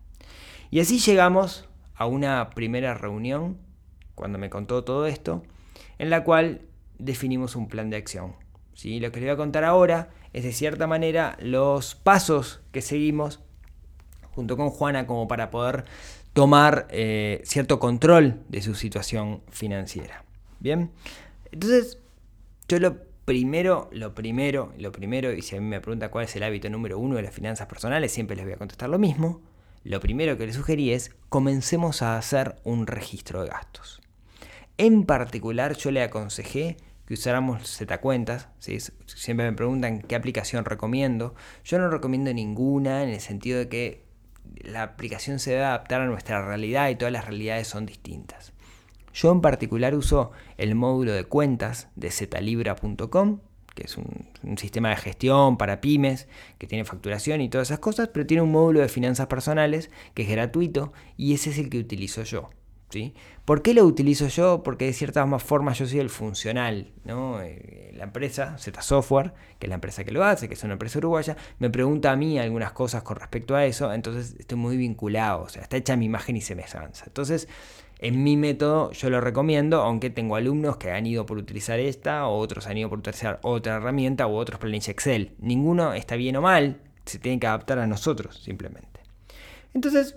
Y 0.72 0.80
así 0.80 0.98
llegamos 0.98 1.68
a 1.94 2.06
una 2.06 2.50
primera 2.50 2.94
reunión, 2.94 3.58
cuando 4.14 4.38
me 4.38 4.50
contó 4.50 4.84
todo 4.84 5.06
esto, 5.06 5.42
en 5.98 6.10
la 6.10 6.24
cual 6.24 6.62
definimos 6.98 7.56
un 7.56 7.68
plan 7.68 7.90
de 7.90 7.96
acción. 7.96 8.34
¿sí? 8.74 9.00
Lo 9.00 9.12
que 9.12 9.20
les 9.20 9.28
voy 9.28 9.34
a 9.34 9.36
contar 9.36 9.64
ahora 9.64 10.10
es 10.32 10.44
de 10.44 10.52
cierta 10.52 10.86
manera 10.86 11.36
los 11.40 11.94
pasos 11.94 12.60
que 12.72 12.80
seguimos 12.80 13.40
junto 14.34 14.56
con 14.56 14.70
Juana 14.70 15.06
como 15.06 15.28
para 15.28 15.50
poder 15.50 15.84
tomar 16.32 16.88
eh, 16.90 17.42
cierto 17.44 17.78
control 17.78 18.40
de 18.48 18.62
su 18.62 18.74
situación 18.74 19.42
financiera. 19.50 20.24
Bien, 20.60 20.90
entonces 21.50 21.98
yo 22.68 22.78
lo 22.78 22.96
primero, 23.24 23.88
lo 23.92 24.14
primero, 24.14 24.72
lo 24.78 24.92
primero, 24.92 25.32
y 25.32 25.42
si 25.42 25.56
a 25.56 25.60
mí 25.60 25.66
me 25.66 25.80
pregunta 25.80 26.10
cuál 26.10 26.24
es 26.24 26.36
el 26.36 26.42
hábito 26.42 26.70
número 26.70 26.98
uno 26.98 27.16
de 27.16 27.22
las 27.22 27.34
finanzas 27.34 27.66
personales, 27.66 28.12
siempre 28.12 28.36
les 28.36 28.44
voy 28.44 28.54
a 28.54 28.58
contestar 28.58 28.88
lo 28.88 28.98
mismo. 28.98 29.40
Lo 29.84 30.00
primero 30.00 30.38
que 30.38 30.46
les 30.46 30.56
sugerí 30.56 30.92
es 30.92 31.14
comencemos 31.28 32.02
a 32.02 32.16
hacer 32.16 32.56
un 32.64 32.86
registro 32.86 33.42
de 33.42 33.48
gastos. 33.48 34.01
En 34.78 35.04
particular 35.04 35.76
yo 35.76 35.90
le 35.90 36.02
aconsejé 36.02 36.76
que 37.06 37.14
usáramos 37.14 37.66
Z 37.68 38.00
cuentas. 38.00 38.48
Siempre 38.58 39.50
me 39.50 39.56
preguntan 39.56 40.02
qué 40.02 40.14
aplicación 40.14 40.64
recomiendo. 40.64 41.34
Yo 41.64 41.78
no 41.78 41.88
recomiendo 41.88 42.32
ninguna 42.32 43.02
en 43.02 43.10
el 43.10 43.20
sentido 43.20 43.58
de 43.58 43.68
que 43.68 44.04
la 44.56 44.82
aplicación 44.82 45.38
se 45.38 45.52
debe 45.52 45.64
adaptar 45.64 46.00
a 46.00 46.06
nuestra 46.06 46.44
realidad 46.44 46.88
y 46.88 46.96
todas 46.96 47.12
las 47.12 47.26
realidades 47.26 47.68
son 47.68 47.86
distintas. 47.86 48.52
Yo 49.12 49.30
en 49.30 49.40
particular 49.40 49.94
uso 49.94 50.32
el 50.56 50.74
módulo 50.74 51.12
de 51.12 51.24
cuentas 51.24 51.88
de 51.96 52.10
zetalibra.com, 52.10 53.40
que 53.74 53.84
es 53.84 53.96
un, 53.96 54.30
sistema 54.56 54.90
de 54.90 54.96
gestión 54.96 55.56
para 55.58 55.80
pymes, 55.80 56.28
que 56.58 56.66
tiene 56.66 56.84
facturación 56.84 57.40
y 57.40 57.48
todas 57.48 57.68
esas 57.68 57.78
cosas, 57.78 58.08
pero 58.08 58.26
tiene 58.26 58.42
un 58.42 58.50
módulo 58.50 58.80
de 58.80 58.88
finanzas 58.88 59.26
personales 59.26 59.90
que 60.14 60.22
es 60.22 60.28
gratuito 60.28 60.92
y 61.16 61.34
ese 61.34 61.50
es 61.50 61.58
el 61.58 61.68
que 61.68 61.78
utilizo 61.78 62.22
yo. 62.22 62.50
¿Por 63.44 63.62
qué 63.62 63.74
lo 63.74 63.84
utilizo 63.84 64.28
yo? 64.28 64.62
Porque 64.62 64.86
de 64.86 64.92
cierta 64.92 65.26
forma 65.38 65.72
yo 65.72 65.86
soy 65.86 65.98
el 65.98 66.10
funcional. 66.10 66.92
¿no? 67.04 67.40
Eh, 67.42 67.92
la 67.94 68.04
empresa, 68.04 68.56
Z 68.58 68.82
Software, 68.82 69.32
que 69.58 69.66
es 69.66 69.68
la 69.68 69.76
empresa 69.76 70.04
que 70.04 70.12
lo 70.12 70.24
hace, 70.24 70.48
que 70.48 70.54
es 70.54 70.64
una 70.64 70.74
empresa 70.74 70.98
uruguaya, 70.98 71.36
me 71.58 71.70
pregunta 71.70 72.12
a 72.12 72.16
mí 72.16 72.38
algunas 72.38 72.72
cosas 72.72 73.02
con 73.02 73.16
respecto 73.16 73.54
a 73.54 73.64
eso, 73.64 73.92
entonces 73.92 74.36
estoy 74.38 74.58
muy 74.58 74.76
vinculado, 74.76 75.42
o 75.42 75.48
sea, 75.48 75.62
está 75.62 75.76
hecha 75.76 75.96
mi 75.96 76.06
imagen 76.06 76.36
y 76.36 76.40
semejanza. 76.40 77.04
Entonces, 77.06 77.48
en 77.98 78.24
mi 78.24 78.36
método 78.36 78.90
yo 78.92 79.10
lo 79.10 79.20
recomiendo, 79.20 79.82
aunque 79.82 80.10
tengo 80.10 80.36
alumnos 80.36 80.76
que 80.76 80.90
han 80.90 81.06
ido 81.06 81.26
por 81.26 81.38
utilizar 81.38 81.78
esta, 81.78 82.26
o 82.26 82.38
otros 82.38 82.66
han 82.66 82.76
ido 82.76 82.88
por 82.88 82.98
utilizar 82.98 83.38
otra 83.42 83.76
herramienta, 83.76 84.26
o 84.26 84.36
otros 84.36 84.58
planillas 84.58 84.88
Excel. 84.88 85.34
Ninguno 85.38 85.94
está 85.94 86.16
bien 86.16 86.36
o 86.36 86.42
mal, 86.42 86.80
se 87.04 87.18
tiene 87.18 87.38
que 87.38 87.46
adaptar 87.46 87.78
a 87.78 87.86
nosotros 87.86 88.42
simplemente. 88.42 89.00
Entonces, 89.74 90.16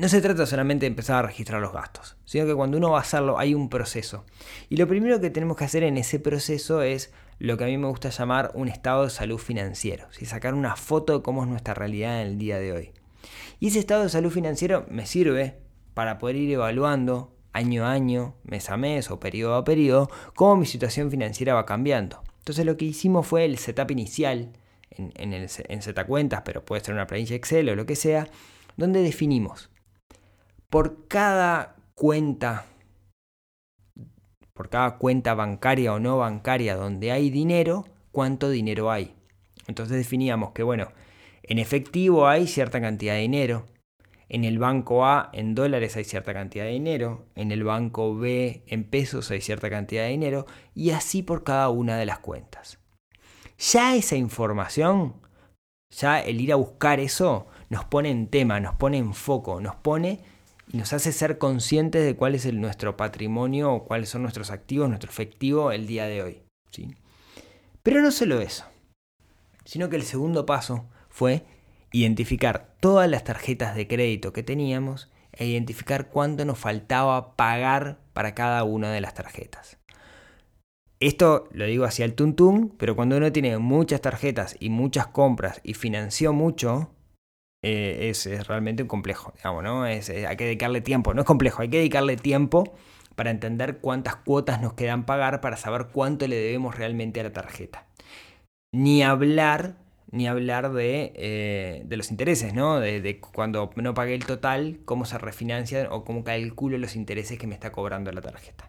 no 0.00 0.08
se 0.08 0.22
trata 0.22 0.46
solamente 0.46 0.84
de 0.84 0.88
empezar 0.88 1.16
a 1.16 1.26
registrar 1.26 1.60
los 1.60 1.74
gastos, 1.74 2.16
sino 2.24 2.46
que 2.46 2.54
cuando 2.54 2.78
uno 2.78 2.92
va 2.92 2.98
a 2.98 3.02
hacerlo 3.02 3.38
hay 3.38 3.52
un 3.52 3.68
proceso. 3.68 4.24
Y 4.70 4.78
lo 4.78 4.88
primero 4.88 5.20
que 5.20 5.28
tenemos 5.28 5.58
que 5.58 5.64
hacer 5.64 5.82
en 5.82 5.98
ese 5.98 6.18
proceso 6.18 6.80
es 6.80 7.12
lo 7.38 7.58
que 7.58 7.64
a 7.64 7.66
mí 7.66 7.76
me 7.76 7.86
gusta 7.86 8.08
llamar 8.08 8.50
un 8.54 8.68
estado 8.68 9.04
de 9.04 9.10
salud 9.10 9.36
financiero, 9.36 10.06
sacar 10.24 10.54
una 10.54 10.74
foto 10.74 11.18
de 11.18 11.22
cómo 11.22 11.42
es 11.42 11.50
nuestra 11.50 11.74
realidad 11.74 12.22
en 12.22 12.28
el 12.28 12.38
día 12.38 12.58
de 12.58 12.72
hoy. 12.72 12.92
Y 13.58 13.66
ese 13.68 13.78
estado 13.78 14.04
de 14.04 14.08
salud 14.08 14.30
financiero 14.30 14.86
me 14.88 15.04
sirve 15.04 15.58
para 15.92 16.16
poder 16.16 16.36
ir 16.36 16.50
evaluando 16.50 17.36
año 17.52 17.84
a 17.84 17.92
año, 17.92 18.36
mes 18.42 18.70
a 18.70 18.78
mes 18.78 19.10
o 19.10 19.20
periodo 19.20 19.54
a 19.56 19.64
periodo, 19.64 20.10
cómo 20.34 20.56
mi 20.56 20.64
situación 20.64 21.10
financiera 21.10 21.52
va 21.52 21.66
cambiando. 21.66 22.22
Entonces 22.38 22.64
lo 22.64 22.78
que 22.78 22.86
hicimos 22.86 23.26
fue 23.26 23.44
el 23.44 23.58
setup 23.58 23.90
inicial 23.90 24.52
en, 24.92 25.12
en, 25.16 25.34
en 25.34 26.06
cuentas, 26.06 26.40
pero 26.42 26.64
puede 26.64 26.82
ser 26.82 26.94
una 26.94 27.06
planilla 27.06 27.36
Excel 27.36 27.68
o 27.68 27.76
lo 27.76 27.84
que 27.84 27.96
sea, 27.96 28.28
donde 28.78 29.02
definimos 29.02 29.68
por 30.70 31.08
cada 31.08 31.76
cuenta, 31.96 32.66
por 34.54 34.68
cada 34.70 34.98
cuenta 34.98 35.34
bancaria 35.34 35.92
o 35.92 35.98
no 35.98 36.18
bancaria 36.18 36.76
donde 36.76 37.10
hay 37.10 37.28
dinero, 37.30 37.86
cuánto 38.12 38.48
dinero 38.48 38.90
hay. 38.90 39.14
Entonces 39.66 39.96
definíamos 39.96 40.52
que, 40.52 40.62
bueno, 40.62 40.88
en 41.42 41.58
efectivo 41.58 42.28
hay 42.28 42.46
cierta 42.46 42.80
cantidad 42.80 43.14
de 43.14 43.20
dinero, 43.20 43.66
en 44.28 44.44
el 44.44 44.60
banco 44.60 45.04
A 45.04 45.28
en 45.32 45.56
dólares 45.56 45.96
hay 45.96 46.04
cierta 46.04 46.32
cantidad 46.32 46.64
de 46.64 46.70
dinero, 46.70 47.26
en 47.34 47.50
el 47.50 47.64
banco 47.64 48.14
B 48.14 48.62
en 48.68 48.84
pesos 48.84 49.32
hay 49.32 49.40
cierta 49.40 49.68
cantidad 49.68 50.04
de 50.04 50.10
dinero, 50.10 50.46
y 50.72 50.90
así 50.90 51.24
por 51.24 51.42
cada 51.42 51.68
una 51.68 51.96
de 51.96 52.06
las 52.06 52.20
cuentas. 52.20 52.78
Ya 53.58 53.96
esa 53.96 54.14
información, 54.14 55.14
ya 55.90 56.20
el 56.20 56.40
ir 56.40 56.52
a 56.52 56.56
buscar 56.56 57.00
eso, 57.00 57.48
nos 57.68 57.84
pone 57.84 58.10
en 58.10 58.28
tema, 58.28 58.60
nos 58.60 58.76
pone 58.76 58.98
en 58.98 59.14
foco, 59.14 59.60
nos 59.60 59.74
pone 59.74 60.20
nos 60.72 60.92
hace 60.92 61.12
ser 61.12 61.38
conscientes 61.38 62.04
de 62.04 62.14
cuál 62.14 62.34
es 62.34 62.52
nuestro 62.52 62.96
patrimonio 62.96 63.72
o 63.72 63.84
cuáles 63.84 64.08
son 64.08 64.22
nuestros 64.22 64.50
activos, 64.50 64.88
nuestro 64.88 65.10
efectivo 65.10 65.72
el 65.72 65.86
día 65.86 66.06
de 66.06 66.22
hoy. 66.22 66.42
¿sí? 66.70 66.94
Pero 67.82 68.02
no 68.02 68.10
solo 68.10 68.40
eso, 68.40 68.64
sino 69.64 69.88
que 69.88 69.96
el 69.96 70.02
segundo 70.02 70.46
paso 70.46 70.88
fue 71.08 71.44
identificar 71.92 72.74
todas 72.80 73.10
las 73.10 73.24
tarjetas 73.24 73.74
de 73.74 73.88
crédito 73.88 74.32
que 74.32 74.42
teníamos 74.42 75.10
e 75.32 75.46
identificar 75.46 76.08
cuánto 76.08 76.44
nos 76.44 76.58
faltaba 76.58 77.36
pagar 77.36 78.00
para 78.12 78.34
cada 78.34 78.64
una 78.64 78.92
de 78.92 79.00
las 79.00 79.14
tarjetas. 79.14 79.78
Esto 81.00 81.48
lo 81.52 81.64
digo 81.64 81.84
hacia 81.84 82.04
el 82.04 82.14
tuntún, 82.14 82.76
pero 82.76 82.94
cuando 82.94 83.16
uno 83.16 83.32
tiene 83.32 83.56
muchas 83.58 84.02
tarjetas 84.02 84.56
y 84.60 84.68
muchas 84.68 85.06
compras 85.06 85.60
y 85.64 85.74
financió 85.74 86.34
mucho, 86.34 86.90
eh, 87.62 88.08
es, 88.10 88.46
realmente 88.46 88.82
un 88.82 88.88
complejo, 88.88 89.32
digamos, 89.36 89.62
¿no? 89.62 89.86
Es, 89.86 90.08
eh, 90.08 90.26
hay 90.26 90.36
que 90.36 90.44
dedicarle 90.44 90.80
tiempo, 90.80 91.12
no 91.12 91.20
es 91.20 91.26
complejo, 91.26 91.62
hay 91.62 91.68
que 91.68 91.78
dedicarle 91.78 92.16
tiempo 92.16 92.72
para 93.16 93.30
entender 93.30 93.78
cuántas 93.78 94.16
cuotas 94.16 94.62
nos 94.62 94.72
quedan 94.72 95.04
pagar 95.04 95.42
para 95.42 95.56
saber 95.56 95.88
cuánto 95.92 96.26
le 96.26 96.36
debemos 96.36 96.76
realmente 96.76 97.20
a 97.20 97.24
la 97.24 97.32
tarjeta. 97.32 97.86
Ni 98.72 99.02
hablar, 99.02 99.76
ni 100.10 100.26
hablar 100.26 100.72
de, 100.72 101.12
eh, 101.16 101.84
los 101.90 102.10
intereses, 102.10 102.54
¿no? 102.54 102.80
De, 102.80 103.20
cuando 103.20 103.70
no 103.76 103.92
pagué 103.92 104.14
el 104.14 104.24
total, 104.24 104.80
cómo 104.86 105.04
se 105.04 105.18
refinancian 105.18 105.88
o 105.90 106.04
cómo 106.04 106.24
calculo 106.24 106.78
los 106.78 106.96
intereses 106.96 107.38
que 107.38 107.46
me 107.46 107.54
está 107.54 107.72
cobrando 107.72 108.10
la 108.10 108.22
tarjeta. 108.22 108.66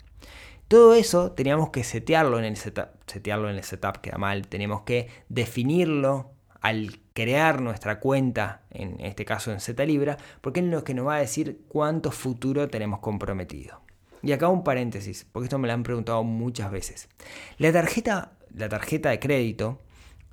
Todo 0.68 0.96
eso 0.96 1.32
teníamos 1.32 1.70
que 1.70 1.84
setearlo 1.84 2.40
en 2.40 2.46
el 2.46 2.58
setup, 2.58 2.90
setearlo 3.06 3.50
en 3.50 3.58
el 3.58 3.64
setup 3.64 3.98
queda 4.02 4.18
mal, 4.18 4.48
teníamos 4.48 4.82
que 4.82 5.08
definirlo 5.30 6.32
al 6.62 7.00
crear 7.14 7.62
nuestra 7.62 8.00
cuenta, 8.00 8.62
en 8.70 9.00
este 9.02 9.26
caso 9.26 9.52
en 9.52 9.60
Z 9.60 9.84
Libra, 9.86 10.18
porque 10.42 10.62
es 10.62 10.66
lo 10.68 10.84
que 10.84 10.94
nos 10.94 11.08
va 11.08 11.16
a 11.16 11.20
decir 11.20 11.62
cuánto 11.68 12.12
futuro 12.12 12.70
tenemos 12.70 13.00
comprometido. 13.00 13.82
Y 14.22 14.32
acá 14.32 14.48
un 14.48 14.64
paréntesis, 14.64 15.26
porque 15.32 15.46
esto 15.46 15.58
me 15.58 15.68
lo 15.68 15.74
han 15.74 15.84
preguntado 15.84 16.24
muchas 16.24 16.72
veces. 16.72 17.10
La 17.58 17.72
tarjeta, 17.72 18.34
la 18.56 18.70
tarjeta 18.70 19.10
de 19.10 19.20
crédito 19.20 19.82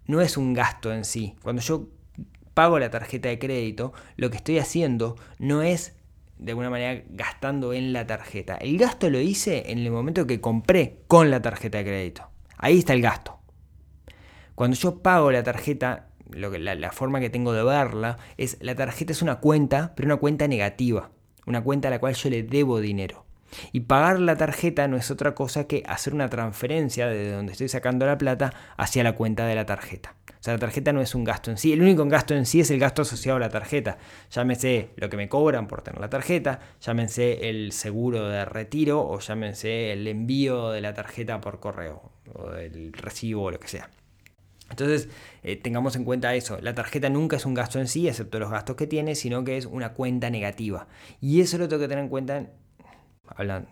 no 0.06 0.20
es 0.20 0.36
un 0.36 0.52
gasto 0.52 0.92
en 0.92 1.04
sí. 1.04 1.34
Cuando 1.42 1.62
yo 1.62 1.88
pago 2.52 2.78
la 2.78 2.90
tarjeta 2.90 3.30
de 3.30 3.38
crédito, 3.38 3.94
lo 4.16 4.30
que 4.30 4.36
estoy 4.36 4.58
haciendo 4.58 5.16
no 5.38 5.62
es 5.62 5.96
de 6.38 6.52
alguna 6.52 6.70
manera 6.70 7.02
gastando 7.08 7.72
en 7.72 7.92
la 7.92 8.06
tarjeta. 8.06 8.56
El 8.56 8.78
gasto 8.78 9.08
lo 9.10 9.20
hice 9.20 9.70
en 9.72 9.78
el 9.78 9.90
momento 9.90 10.26
que 10.26 10.40
compré 10.40 11.00
con 11.08 11.30
la 11.30 11.40
tarjeta 11.40 11.78
de 11.78 11.84
crédito. 11.84 12.28
Ahí 12.58 12.78
está 12.78 12.92
el 12.92 13.02
gasto. 13.02 13.38
Cuando 14.54 14.76
yo 14.76 15.02
pago 15.02 15.30
la 15.30 15.42
tarjeta, 15.42 16.07
la, 16.30 16.92
forma 16.92 17.20
que 17.20 17.30
tengo 17.30 17.52
de 17.52 17.62
verla 17.62 18.18
es 18.36 18.58
la 18.60 18.74
tarjeta 18.74 19.12
es 19.12 19.22
una 19.22 19.36
cuenta, 19.40 19.92
pero 19.96 20.06
una 20.06 20.16
cuenta 20.16 20.48
negativa, 20.48 21.10
una 21.46 21.62
cuenta 21.62 21.88
a 21.88 21.90
la 21.90 21.98
cual 21.98 22.14
yo 22.14 22.30
le 22.30 22.42
debo 22.42 22.80
dinero. 22.80 23.24
Y 23.72 23.80
pagar 23.80 24.20
la 24.20 24.36
tarjeta 24.36 24.88
no 24.88 24.96
es 24.96 25.10
otra 25.10 25.34
cosa 25.34 25.66
que 25.66 25.82
hacer 25.86 26.14
una 26.14 26.28
transferencia 26.28 27.06
de 27.06 27.32
donde 27.32 27.52
estoy 27.52 27.68
sacando 27.68 28.06
la 28.06 28.18
plata 28.18 28.52
hacia 28.76 29.02
la 29.02 29.14
cuenta 29.14 29.46
de 29.46 29.54
la 29.54 29.64
tarjeta. 29.64 30.14
O 30.38 30.42
sea, 30.42 30.54
la 30.54 30.60
tarjeta 30.60 30.92
no 30.92 31.00
es 31.00 31.14
un 31.14 31.24
gasto 31.24 31.50
en 31.50 31.56
sí. 31.56 31.72
El 31.72 31.82
único 31.82 32.04
gasto 32.06 32.34
en 32.34 32.46
sí 32.46 32.60
es 32.60 32.70
el 32.70 32.78
gasto 32.78 33.02
asociado 33.02 33.36
a 33.36 33.40
la 33.40 33.48
tarjeta. 33.48 33.98
Llámese 34.30 34.90
lo 34.96 35.08
que 35.08 35.16
me 35.16 35.28
cobran 35.28 35.66
por 35.66 35.82
tener 35.82 36.00
la 36.00 36.10
tarjeta, 36.10 36.60
llámense 36.80 37.48
el 37.48 37.72
seguro 37.72 38.28
de 38.28 38.44
retiro 38.44 39.00
o 39.00 39.18
llámense 39.18 39.92
el 39.92 40.06
envío 40.06 40.70
de 40.70 40.80
la 40.80 40.94
tarjeta 40.94 41.40
por 41.40 41.58
correo 41.58 42.12
o 42.34 42.52
el 42.52 42.92
recibo 42.92 43.44
o 43.44 43.50
lo 43.50 43.58
que 43.58 43.68
sea. 43.68 43.90
Entonces, 44.70 45.08
eh, 45.42 45.56
tengamos 45.56 45.96
en 45.96 46.04
cuenta 46.04 46.34
eso. 46.34 46.58
La 46.60 46.74
tarjeta 46.74 47.08
nunca 47.08 47.36
es 47.36 47.46
un 47.46 47.54
gasto 47.54 47.78
en 47.78 47.88
sí, 47.88 48.08
excepto 48.08 48.38
los 48.38 48.50
gastos 48.50 48.76
que 48.76 48.86
tiene, 48.86 49.14
sino 49.14 49.44
que 49.44 49.56
es 49.56 49.66
una 49.66 49.94
cuenta 49.94 50.30
negativa. 50.30 50.88
Y 51.20 51.40
eso 51.40 51.58
lo 51.58 51.68
tengo 51.68 51.80
que 51.80 51.88
tener 51.88 52.04
en 52.04 52.10
cuenta, 52.10 52.50
hablando, 53.26 53.68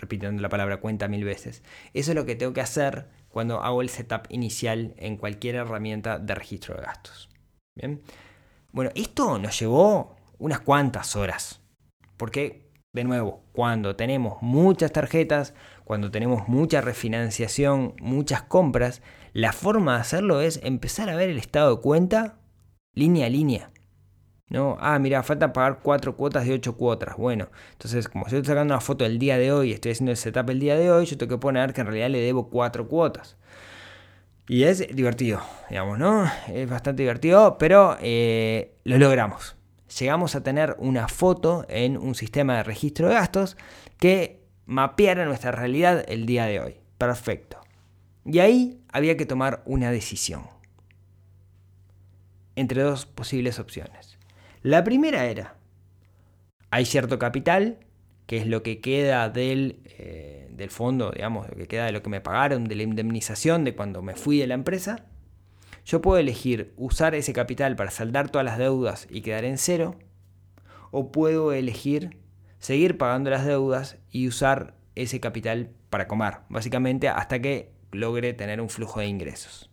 repitiendo 0.00 0.42
la 0.42 0.48
palabra 0.48 0.78
cuenta 0.78 1.08
mil 1.08 1.24
veces. 1.24 1.62
Eso 1.94 2.10
es 2.12 2.14
lo 2.14 2.26
que 2.26 2.36
tengo 2.36 2.52
que 2.52 2.60
hacer 2.60 3.08
cuando 3.28 3.62
hago 3.62 3.82
el 3.82 3.88
setup 3.88 4.26
inicial 4.28 4.94
en 4.98 5.16
cualquier 5.16 5.56
herramienta 5.56 6.18
de 6.18 6.34
registro 6.34 6.74
de 6.74 6.82
gastos. 6.82 7.28
Bien. 7.74 8.02
Bueno, 8.72 8.90
esto 8.94 9.38
nos 9.38 9.58
llevó 9.58 10.16
unas 10.38 10.60
cuantas 10.60 11.16
horas. 11.16 11.60
Porque, 12.16 12.65
de 12.96 13.04
nuevo, 13.04 13.44
cuando 13.52 13.94
tenemos 13.94 14.42
muchas 14.42 14.90
tarjetas, 14.90 15.54
cuando 15.84 16.10
tenemos 16.10 16.48
mucha 16.48 16.80
refinanciación, 16.80 17.94
muchas 18.00 18.42
compras, 18.42 19.02
la 19.32 19.52
forma 19.52 19.94
de 19.94 20.00
hacerlo 20.00 20.40
es 20.40 20.60
empezar 20.64 21.10
a 21.10 21.16
ver 21.16 21.28
el 21.28 21.38
estado 21.38 21.76
de 21.76 21.82
cuenta 21.82 22.38
línea 22.94 23.26
a 23.26 23.30
línea. 23.30 23.70
¿no? 24.48 24.76
Ah, 24.80 24.98
mira, 24.98 25.22
falta 25.22 25.52
pagar 25.52 25.80
cuatro 25.82 26.16
cuotas 26.16 26.46
de 26.46 26.54
ocho 26.54 26.76
cuotas. 26.76 27.16
Bueno, 27.16 27.48
entonces, 27.72 28.08
como 28.08 28.26
estoy 28.26 28.44
sacando 28.44 28.74
una 28.74 28.80
foto 28.80 29.04
del 29.04 29.18
día 29.18 29.38
de 29.38 29.52
hoy 29.52 29.72
estoy 29.72 29.92
haciendo 29.92 30.12
el 30.12 30.16
setup 30.16 30.50
el 30.50 30.60
día 30.60 30.76
de 30.76 30.90
hoy, 30.90 31.04
yo 31.06 31.18
tengo 31.18 31.36
que 31.36 31.40
poner 31.40 31.72
que 31.72 31.82
en 31.82 31.88
realidad 31.88 32.10
le 32.10 32.20
debo 32.20 32.48
cuatro 32.48 32.88
cuotas. 32.88 33.36
Y 34.48 34.62
es 34.62 34.94
divertido, 34.94 35.40
digamos, 35.68 35.98
¿no? 35.98 36.30
Es 36.48 36.70
bastante 36.70 37.02
divertido, 37.02 37.58
pero 37.58 37.96
eh, 38.00 38.76
lo 38.84 38.96
logramos. 38.98 39.55
Llegamos 39.98 40.34
a 40.34 40.42
tener 40.42 40.76
una 40.78 41.08
foto 41.08 41.64
en 41.68 41.96
un 41.96 42.14
sistema 42.14 42.56
de 42.56 42.64
registro 42.64 43.08
de 43.08 43.14
gastos 43.14 43.56
que 43.98 44.42
mapeara 44.66 45.24
nuestra 45.24 45.52
realidad 45.52 46.04
el 46.08 46.26
día 46.26 46.46
de 46.46 46.60
hoy. 46.60 46.76
Perfecto. 46.98 47.58
Y 48.24 48.40
ahí 48.40 48.80
había 48.92 49.16
que 49.16 49.26
tomar 49.26 49.62
una 49.64 49.90
decisión 49.90 50.42
entre 52.56 52.82
dos 52.82 53.06
posibles 53.06 53.58
opciones. 53.58 54.18
La 54.62 54.82
primera 54.82 55.26
era, 55.26 55.56
hay 56.70 56.84
cierto 56.86 57.18
capital, 57.18 57.78
que 58.26 58.38
es 58.38 58.46
lo 58.46 58.62
que 58.62 58.80
queda 58.80 59.28
del, 59.28 59.80
eh, 59.98 60.48
del 60.50 60.70
fondo, 60.70 61.12
digamos, 61.12 61.48
lo 61.48 61.54
que 61.54 61.68
queda 61.68 61.84
de 61.84 61.92
lo 61.92 62.02
que 62.02 62.10
me 62.10 62.20
pagaron, 62.20 62.64
de 62.64 62.74
la 62.74 62.82
indemnización 62.82 63.62
de 63.62 63.76
cuando 63.76 64.02
me 64.02 64.16
fui 64.16 64.38
de 64.38 64.48
la 64.48 64.54
empresa. 64.54 65.04
Yo 65.86 66.02
puedo 66.02 66.18
elegir 66.18 66.74
usar 66.76 67.14
ese 67.14 67.32
capital 67.32 67.76
para 67.76 67.92
saldar 67.92 68.28
todas 68.28 68.44
las 68.44 68.58
deudas 68.58 69.06
y 69.08 69.20
quedar 69.20 69.44
en 69.44 69.56
cero, 69.56 69.94
o 70.90 71.12
puedo 71.12 71.52
elegir 71.52 72.18
seguir 72.58 72.98
pagando 72.98 73.30
las 73.30 73.46
deudas 73.46 73.96
y 74.10 74.26
usar 74.26 74.74
ese 74.96 75.20
capital 75.20 75.70
para 75.88 76.08
comer, 76.08 76.38
básicamente 76.48 77.08
hasta 77.08 77.40
que 77.40 77.70
logre 77.92 78.34
tener 78.34 78.60
un 78.60 78.68
flujo 78.68 78.98
de 78.98 79.06
ingresos. 79.06 79.70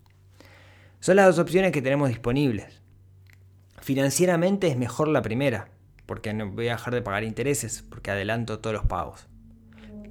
Son 0.99 1.15
las 1.15 1.25
dos 1.25 1.39
opciones 1.39 1.71
que 1.71 1.81
tenemos 1.81 2.09
disponibles. 2.09 2.83
Financieramente 3.81 4.67
es 4.67 4.77
mejor 4.77 5.07
la 5.07 5.23
primera, 5.23 5.69
porque 6.05 6.31
no 6.31 6.47
voy 6.51 6.67
a 6.67 6.73
dejar 6.73 6.93
de 6.93 7.01
pagar 7.01 7.23
intereses, 7.23 7.83
porque 7.89 8.11
adelanto 8.11 8.59
todos 8.59 8.75
los 8.75 8.85
pagos. 8.85 9.27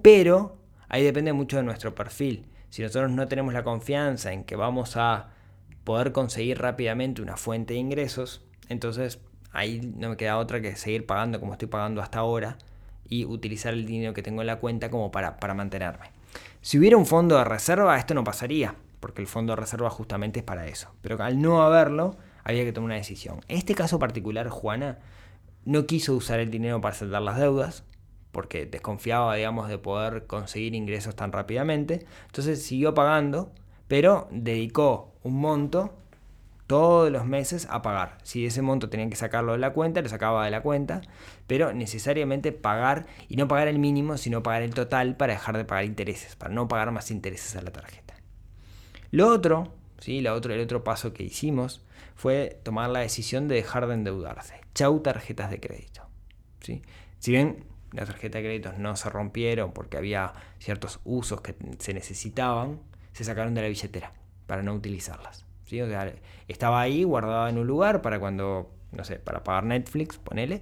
Pero 0.02 0.58
ahí 0.88 1.04
depende 1.04 1.32
mucho 1.32 1.58
de 1.58 1.62
nuestro 1.62 1.94
perfil. 1.94 2.48
Si 2.70 2.82
nosotros 2.82 3.12
no 3.12 3.28
tenemos 3.28 3.54
la 3.54 3.62
confianza 3.62 4.32
en 4.32 4.42
que 4.42 4.56
vamos 4.56 4.96
a 4.96 5.28
poder 5.84 6.12
conseguir 6.12 6.58
rápidamente 6.58 7.22
una 7.22 7.36
fuente 7.36 7.74
de 7.74 7.80
ingresos, 7.80 8.42
entonces 8.68 9.20
ahí 9.52 9.92
no 9.96 10.10
me 10.10 10.16
queda 10.16 10.38
otra 10.38 10.60
que 10.60 10.76
seguir 10.76 11.06
pagando 11.06 11.40
como 11.40 11.52
estoy 11.52 11.68
pagando 11.68 12.00
hasta 12.00 12.18
ahora 12.20 12.58
y 13.08 13.24
utilizar 13.24 13.74
el 13.74 13.86
dinero 13.86 14.14
que 14.14 14.22
tengo 14.22 14.40
en 14.40 14.46
la 14.46 14.58
cuenta 14.58 14.90
como 14.90 15.10
para, 15.10 15.38
para 15.38 15.54
mantenerme. 15.54 16.10
Si 16.60 16.78
hubiera 16.78 16.96
un 16.96 17.06
fondo 17.06 17.36
de 17.36 17.44
reserva, 17.44 17.98
esto 17.98 18.14
no 18.14 18.24
pasaría, 18.24 18.74
porque 19.00 19.20
el 19.20 19.28
fondo 19.28 19.52
de 19.52 19.60
reserva 19.60 19.90
justamente 19.90 20.40
es 20.40 20.44
para 20.44 20.66
eso. 20.66 20.94
Pero 21.02 21.22
al 21.22 21.42
no 21.42 21.62
haberlo, 21.62 22.16
había 22.44 22.64
que 22.64 22.72
tomar 22.72 22.86
una 22.86 22.94
decisión. 22.94 23.40
En 23.48 23.58
este 23.58 23.74
caso 23.74 23.98
particular, 23.98 24.48
Juana 24.48 24.98
no 25.64 25.86
quiso 25.86 26.14
usar 26.14 26.40
el 26.40 26.50
dinero 26.50 26.80
para 26.80 26.94
saldar 26.94 27.22
las 27.22 27.38
deudas, 27.38 27.84
porque 28.30 28.64
desconfiaba, 28.64 29.34
digamos, 29.34 29.68
de 29.68 29.78
poder 29.78 30.26
conseguir 30.26 30.74
ingresos 30.74 31.14
tan 31.14 31.32
rápidamente. 31.32 32.06
Entonces 32.26 32.62
siguió 32.62 32.94
pagando, 32.94 33.52
pero 33.88 34.28
dedicó 34.30 35.11
un 35.22 35.40
monto 35.40 35.94
todos 36.66 37.12
los 37.12 37.26
meses 37.26 37.66
a 37.70 37.82
pagar. 37.82 38.16
Si 38.22 38.46
ese 38.46 38.62
monto 38.62 38.88
tenían 38.88 39.10
que 39.10 39.16
sacarlo 39.16 39.52
de 39.52 39.58
la 39.58 39.74
cuenta, 39.74 40.00
lo 40.00 40.08
sacaba 40.08 40.44
de 40.44 40.50
la 40.50 40.62
cuenta, 40.62 41.02
pero 41.46 41.72
necesariamente 41.74 42.50
pagar, 42.52 43.06
y 43.28 43.36
no 43.36 43.46
pagar 43.46 43.68
el 43.68 43.78
mínimo, 43.78 44.16
sino 44.16 44.42
pagar 44.42 44.62
el 44.62 44.72
total 44.72 45.16
para 45.16 45.34
dejar 45.34 45.56
de 45.58 45.66
pagar 45.66 45.84
intereses, 45.84 46.34
para 46.34 46.54
no 46.54 46.68
pagar 46.68 46.90
más 46.90 47.10
intereses 47.10 47.56
a 47.56 47.62
la 47.62 47.72
tarjeta. 47.72 48.14
Lo 49.10 49.28
otro, 49.28 49.74
¿sí? 49.98 50.22
La 50.22 50.32
otro, 50.32 50.54
el 50.54 50.60
otro 50.60 50.82
paso 50.82 51.12
que 51.12 51.24
hicimos 51.24 51.84
fue 52.14 52.58
tomar 52.62 52.88
la 52.88 53.00
decisión 53.00 53.48
de 53.48 53.56
dejar 53.56 53.86
de 53.86 53.92
endeudarse. 53.92 54.54
Chau 54.74 55.00
tarjetas 55.00 55.50
de 55.50 55.60
crédito. 55.60 56.08
¿sí? 56.60 56.80
Si 57.18 57.32
bien 57.32 57.66
las 57.92 58.06
tarjetas 58.06 58.40
de 58.40 58.48
crédito 58.48 58.72
no 58.78 58.96
se 58.96 59.10
rompieron 59.10 59.72
porque 59.72 59.98
había 59.98 60.32
ciertos 60.58 61.00
usos 61.04 61.42
que 61.42 61.54
se 61.78 61.92
necesitaban, 61.92 62.80
se 63.12 63.24
sacaron 63.24 63.52
de 63.52 63.60
la 63.60 63.68
billetera 63.68 64.21
para 64.52 64.62
no 64.62 64.74
utilizarlas. 64.74 65.46
¿sí? 65.64 65.80
O 65.80 65.88
sea, 65.88 66.12
estaba 66.46 66.82
ahí 66.82 67.04
guardada 67.04 67.48
en 67.48 67.56
un 67.56 67.66
lugar 67.66 68.02
para 68.02 68.20
cuando, 68.20 68.70
no 68.90 69.02
sé, 69.02 69.16
para 69.16 69.42
pagar 69.42 69.64
Netflix, 69.64 70.18
ponele, 70.18 70.60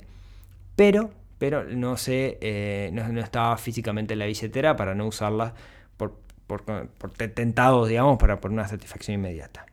pero, 0.76 1.11
pero 1.38 1.64
no, 1.64 1.96
se, 1.96 2.38
eh, 2.40 2.90
no, 2.92 3.20
estaba 3.20 3.57
físicamente 3.57 4.12
en 4.12 4.20
la 4.20 4.26
billetera 4.26 4.76
para 4.76 4.94
no 4.94 5.09
usarla 5.09 5.55
por, 5.96 6.20
por, 6.46 6.62
por 6.62 7.11
tentados, 7.11 7.88
digamos, 7.88 8.16
para 8.16 8.40
por 8.40 8.53
una 8.53 8.68
satisfacción 8.68 9.16
inmediata. 9.16 9.66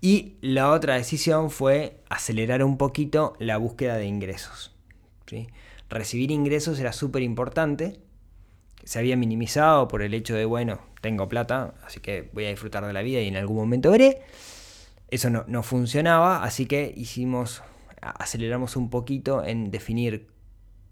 Y 0.00 0.36
la 0.40 0.70
otra 0.70 0.94
decisión 0.94 1.50
fue 1.50 2.04
acelerar 2.08 2.62
un 2.62 2.78
poquito 2.78 3.34
la 3.40 3.56
búsqueda 3.56 3.96
de 3.96 4.06
ingresos. 4.06 4.72
Recibir 5.88 6.30
ingresos 6.30 6.78
era 6.78 6.92
súper 6.92 7.22
importante. 7.22 7.98
Se 8.84 8.98
había 8.98 9.16
minimizado 9.16 9.88
por 9.88 10.02
el 10.02 10.14
hecho 10.14 10.34
de, 10.34 10.44
bueno, 10.44 10.80
tengo 11.00 11.28
plata, 11.28 11.74
así 11.84 12.00
que 12.00 12.30
voy 12.32 12.46
a 12.46 12.50
disfrutar 12.50 12.86
de 12.86 12.92
la 12.92 13.02
vida 13.02 13.20
y 13.20 13.28
en 13.28 13.36
algún 13.36 13.56
momento 13.56 13.90
veré. 13.90 14.22
Eso 15.10 15.30
no, 15.30 15.44
no 15.46 15.62
funcionaba, 15.62 16.42
así 16.44 16.66
que 16.66 16.92
hicimos, 16.96 17.62
aceleramos 18.00 18.76
un 18.76 18.90
poquito 18.90 19.44
en 19.44 19.70
definir 19.70 20.33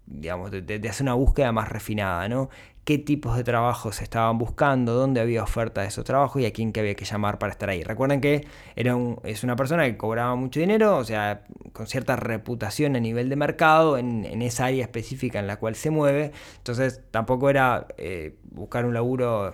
digamos, 0.05 0.51
de, 0.51 0.89
hacer 0.89 1.03
una 1.03 1.13
búsqueda 1.13 1.51
más 1.51 1.69
refinada, 1.69 2.27
¿no? 2.27 2.49
qué 2.83 2.97
tipos 2.97 3.37
de 3.37 3.43
trabajos 3.43 4.01
estaban 4.01 4.37
buscando, 4.37 4.93
dónde 4.93 5.21
había 5.21 5.43
oferta 5.43 5.81
de 5.81 5.87
esos 5.87 6.03
trabajos 6.03 6.41
y 6.41 6.45
a 6.45 6.51
quién 6.51 6.73
que 6.73 6.81
había 6.81 6.95
que 6.95 7.05
llamar 7.05 7.39
para 7.39 7.51
estar 7.51 7.69
ahí. 7.69 7.83
Recuerden 7.83 8.19
que 8.19 8.45
era 8.75 8.95
es 9.23 9.43
una 9.43 9.55
persona 9.55 9.85
que 9.85 9.95
cobraba 9.95 10.35
mucho 10.35 10.59
dinero, 10.59 10.97
o 10.97 11.03
sea, 11.03 11.43
con 11.71 11.87
cierta 11.87 12.15
reputación 12.15 12.95
a 12.95 12.99
nivel 12.99 13.29
de 13.29 13.35
mercado 13.35 13.97
en, 13.97 14.41
esa 14.41 14.65
área 14.65 14.83
específica 14.83 15.39
en 15.39 15.47
la 15.47 15.57
cual 15.57 15.75
se 15.75 15.89
mueve. 15.91 16.31
Entonces 16.57 17.01
tampoco 17.11 17.49
era 17.49 17.87
eh, 17.97 18.35
buscar 18.51 18.85
un 18.85 18.93
laburo, 18.93 19.53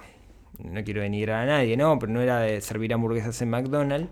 no 0.57 0.83
quiero 0.83 1.01
venir 1.01 1.31
a 1.31 1.45
nadie, 1.45 1.77
¿no? 1.77 1.99
Pero 1.99 2.11
no 2.11 2.21
era 2.21 2.39
de 2.39 2.61
servir 2.61 2.93
hamburguesas 2.93 3.41
en 3.41 3.49
McDonald's. 3.49 4.09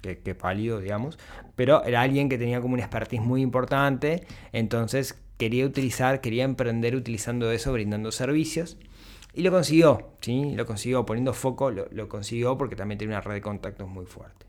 Que, 0.00 0.18
que 0.18 0.34
pálido, 0.34 0.80
digamos, 0.80 1.16
pero 1.54 1.84
era 1.84 2.00
alguien 2.00 2.28
que 2.28 2.36
tenía 2.36 2.60
como 2.60 2.74
una 2.74 2.82
expertise 2.82 3.22
muy 3.22 3.40
importante, 3.40 4.26
entonces 4.50 5.21
quería 5.36 5.66
utilizar, 5.66 6.20
quería 6.20 6.44
emprender 6.44 6.94
utilizando 6.96 7.50
eso, 7.50 7.72
brindando 7.72 8.12
servicios. 8.12 8.78
Y 9.34 9.42
lo 9.42 9.50
consiguió, 9.50 10.12
¿sí? 10.20 10.54
Lo 10.54 10.66
consiguió, 10.66 11.06
poniendo 11.06 11.32
foco, 11.32 11.70
lo, 11.70 12.08
consiguió 12.08 12.58
porque 12.58 12.76
también 12.76 12.98
tiene 12.98 13.14
una 13.14 13.22
red 13.22 13.34
de 13.34 13.40
contactos 13.40 13.88
muy 13.88 14.04
fuerte. 14.04 14.46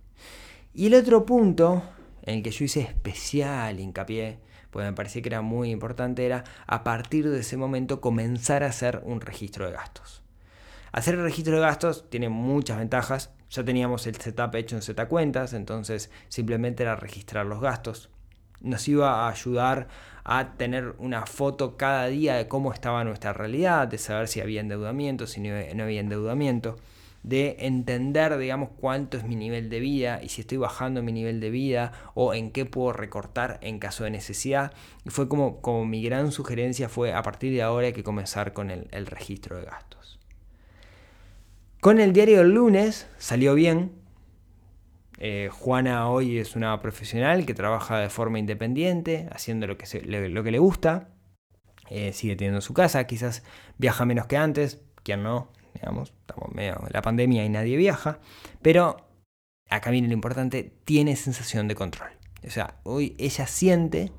Y 0.73 0.87
el 0.87 0.95
otro 0.95 1.25
punto 1.25 1.83
en 2.23 2.37
el 2.37 2.43
que 2.43 2.51
yo 2.51 2.65
hice 2.65 2.81
especial 2.81 3.79
hincapié, 3.79 4.39
porque 4.71 4.87
me 4.87 4.93
parecía 4.93 5.21
que 5.21 5.29
era 5.29 5.41
muy 5.41 5.71
importante, 5.71 6.25
era 6.25 6.43
a 6.67 6.83
partir 6.83 7.29
de 7.29 7.39
ese 7.39 7.57
momento 7.57 8.01
comenzar 8.01 8.63
a 8.63 8.67
hacer 8.67 9.01
un 9.05 9.21
registro 9.21 9.67
de 9.67 9.73
gastos. 9.73 10.23
Hacer 10.91 11.15
el 11.15 11.23
registro 11.23 11.55
de 11.55 11.61
gastos 11.61 12.09
tiene 12.09 12.29
muchas 12.29 12.77
ventajas. 12.77 13.31
Ya 13.49 13.63
teníamos 13.63 14.05
el 14.05 14.15
setup 14.15 14.53
hecho 14.55 14.75
en 14.75 14.81
Z 14.81 15.07
cuentas, 15.07 15.53
entonces 15.53 16.11
simplemente 16.27 16.83
era 16.83 16.95
registrar 16.95 17.45
los 17.45 17.61
gastos. 17.61 18.09
Nos 18.61 18.87
iba 18.87 19.25
a 19.25 19.29
ayudar 19.29 19.87
a 20.23 20.53
tener 20.57 20.95
una 20.99 21.25
foto 21.25 21.77
cada 21.77 22.07
día 22.07 22.35
de 22.35 22.47
cómo 22.47 22.73
estaba 22.73 23.03
nuestra 23.03 23.33
realidad, 23.33 23.87
de 23.87 23.97
saber 23.97 24.27
si 24.27 24.41
había 24.41 24.61
endeudamiento, 24.61 25.27
si 25.27 25.41
no 25.41 25.53
había 25.53 25.99
endeudamiento, 25.99 26.77
de 27.23 27.55
entender, 27.59 28.37
digamos, 28.37 28.69
cuánto 28.79 29.17
es 29.17 29.23
mi 29.23 29.35
nivel 29.35 29.69
de 29.69 29.79
vida 29.79 30.21
y 30.21 30.29
si 30.29 30.41
estoy 30.41 30.57
bajando 30.57 31.01
mi 31.01 31.13
nivel 31.13 31.39
de 31.39 31.49
vida 31.49 31.93
o 32.13 32.33
en 32.33 32.51
qué 32.51 32.65
puedo 32.65 32.91
recortar 32.93 33.59
en 33.61 33.79
caso 33.79 34.03
de 34.03 34.11
necesidad. 34.11 34.73
Y 35.05 35.09
fue 35.09 35.29
como, 35.29 35.61
como 35.61 35.85
mi 35.85 36.03
gran 36.03 36.31
sugerencia 36.31 36.89
fue 36.89 37.13
a 37.13 37.23
partir 37.23 37.53
de 37.53 37.61
ahora 37.61 37.87
hay 37.87 37.93
que 37.93 38.03
comenzar 38.03 38.53
con 38.53 38.69
el, 38.71 38.87
el 38.91 39.05
registro 39.05 39.57
de 39.57 39.65
gastos. 39.65 40.19
Con 41.79 41.99
el 41.99 42.13
diario 42.13 42.39
del 42.39 42.51
lunes 42.51 43.07
salió 43.17 43.55
bien, 43.55 44.02
eh, 45.17 45.49
Juana 45.51 46.09
hoy 46.09 46.37
es 46.37 46.55
una 46.55 46.79
profesional 46.81 47.45
que 47.45 47.53
trabaja 47.53 47.99
de 47.99 48.09
forma 48.09 48.39
independiente, 48.39 49.27
haciendo 49.31 49.67
lo 49.67 49.77
que, 49.77 50.01
le, 50.01 50.29
lo 50.29 50.43
que 50.43 50.51
le 50.51 50.59
gusta. 50.59 51.09
Eh, 51.89 52.13
sigue 52.13 52.35
teniendo 52.35 52.61
su 52.61 52.73
casa, 52.73 53.05
quizás 53.05 53.43
viaja 53.77 54.05
menos 54.05 54.25
que 54.25 54.37
antes, 54.37 54.81
quien 55.03 55.21
no, 55.21 55.51
digamos, 55.73 56.13
estamos 56.21 56.53
medio 56.53 56.81
en 56.85 56.93
la 56.93 57.01
pandemia 57.01 57.45
y 57.45 57.49
nadie 57.49 57.77
viaja, 57.77 58.19
pero 58.61 58.97
acá 59.69 59.91
viene 59.91 60.07
lo 60.07 60.13
importante, 60.13 60.73
tiene 60.85 61.15
sensación 61.15 61.67
de 61.67 61.75
control. 61.75 62.09
O 62.45 62.49
sea, 62.49 62.79
hoy 62.83 63.15
ella 63.19 63.47
siente 63.47 64.11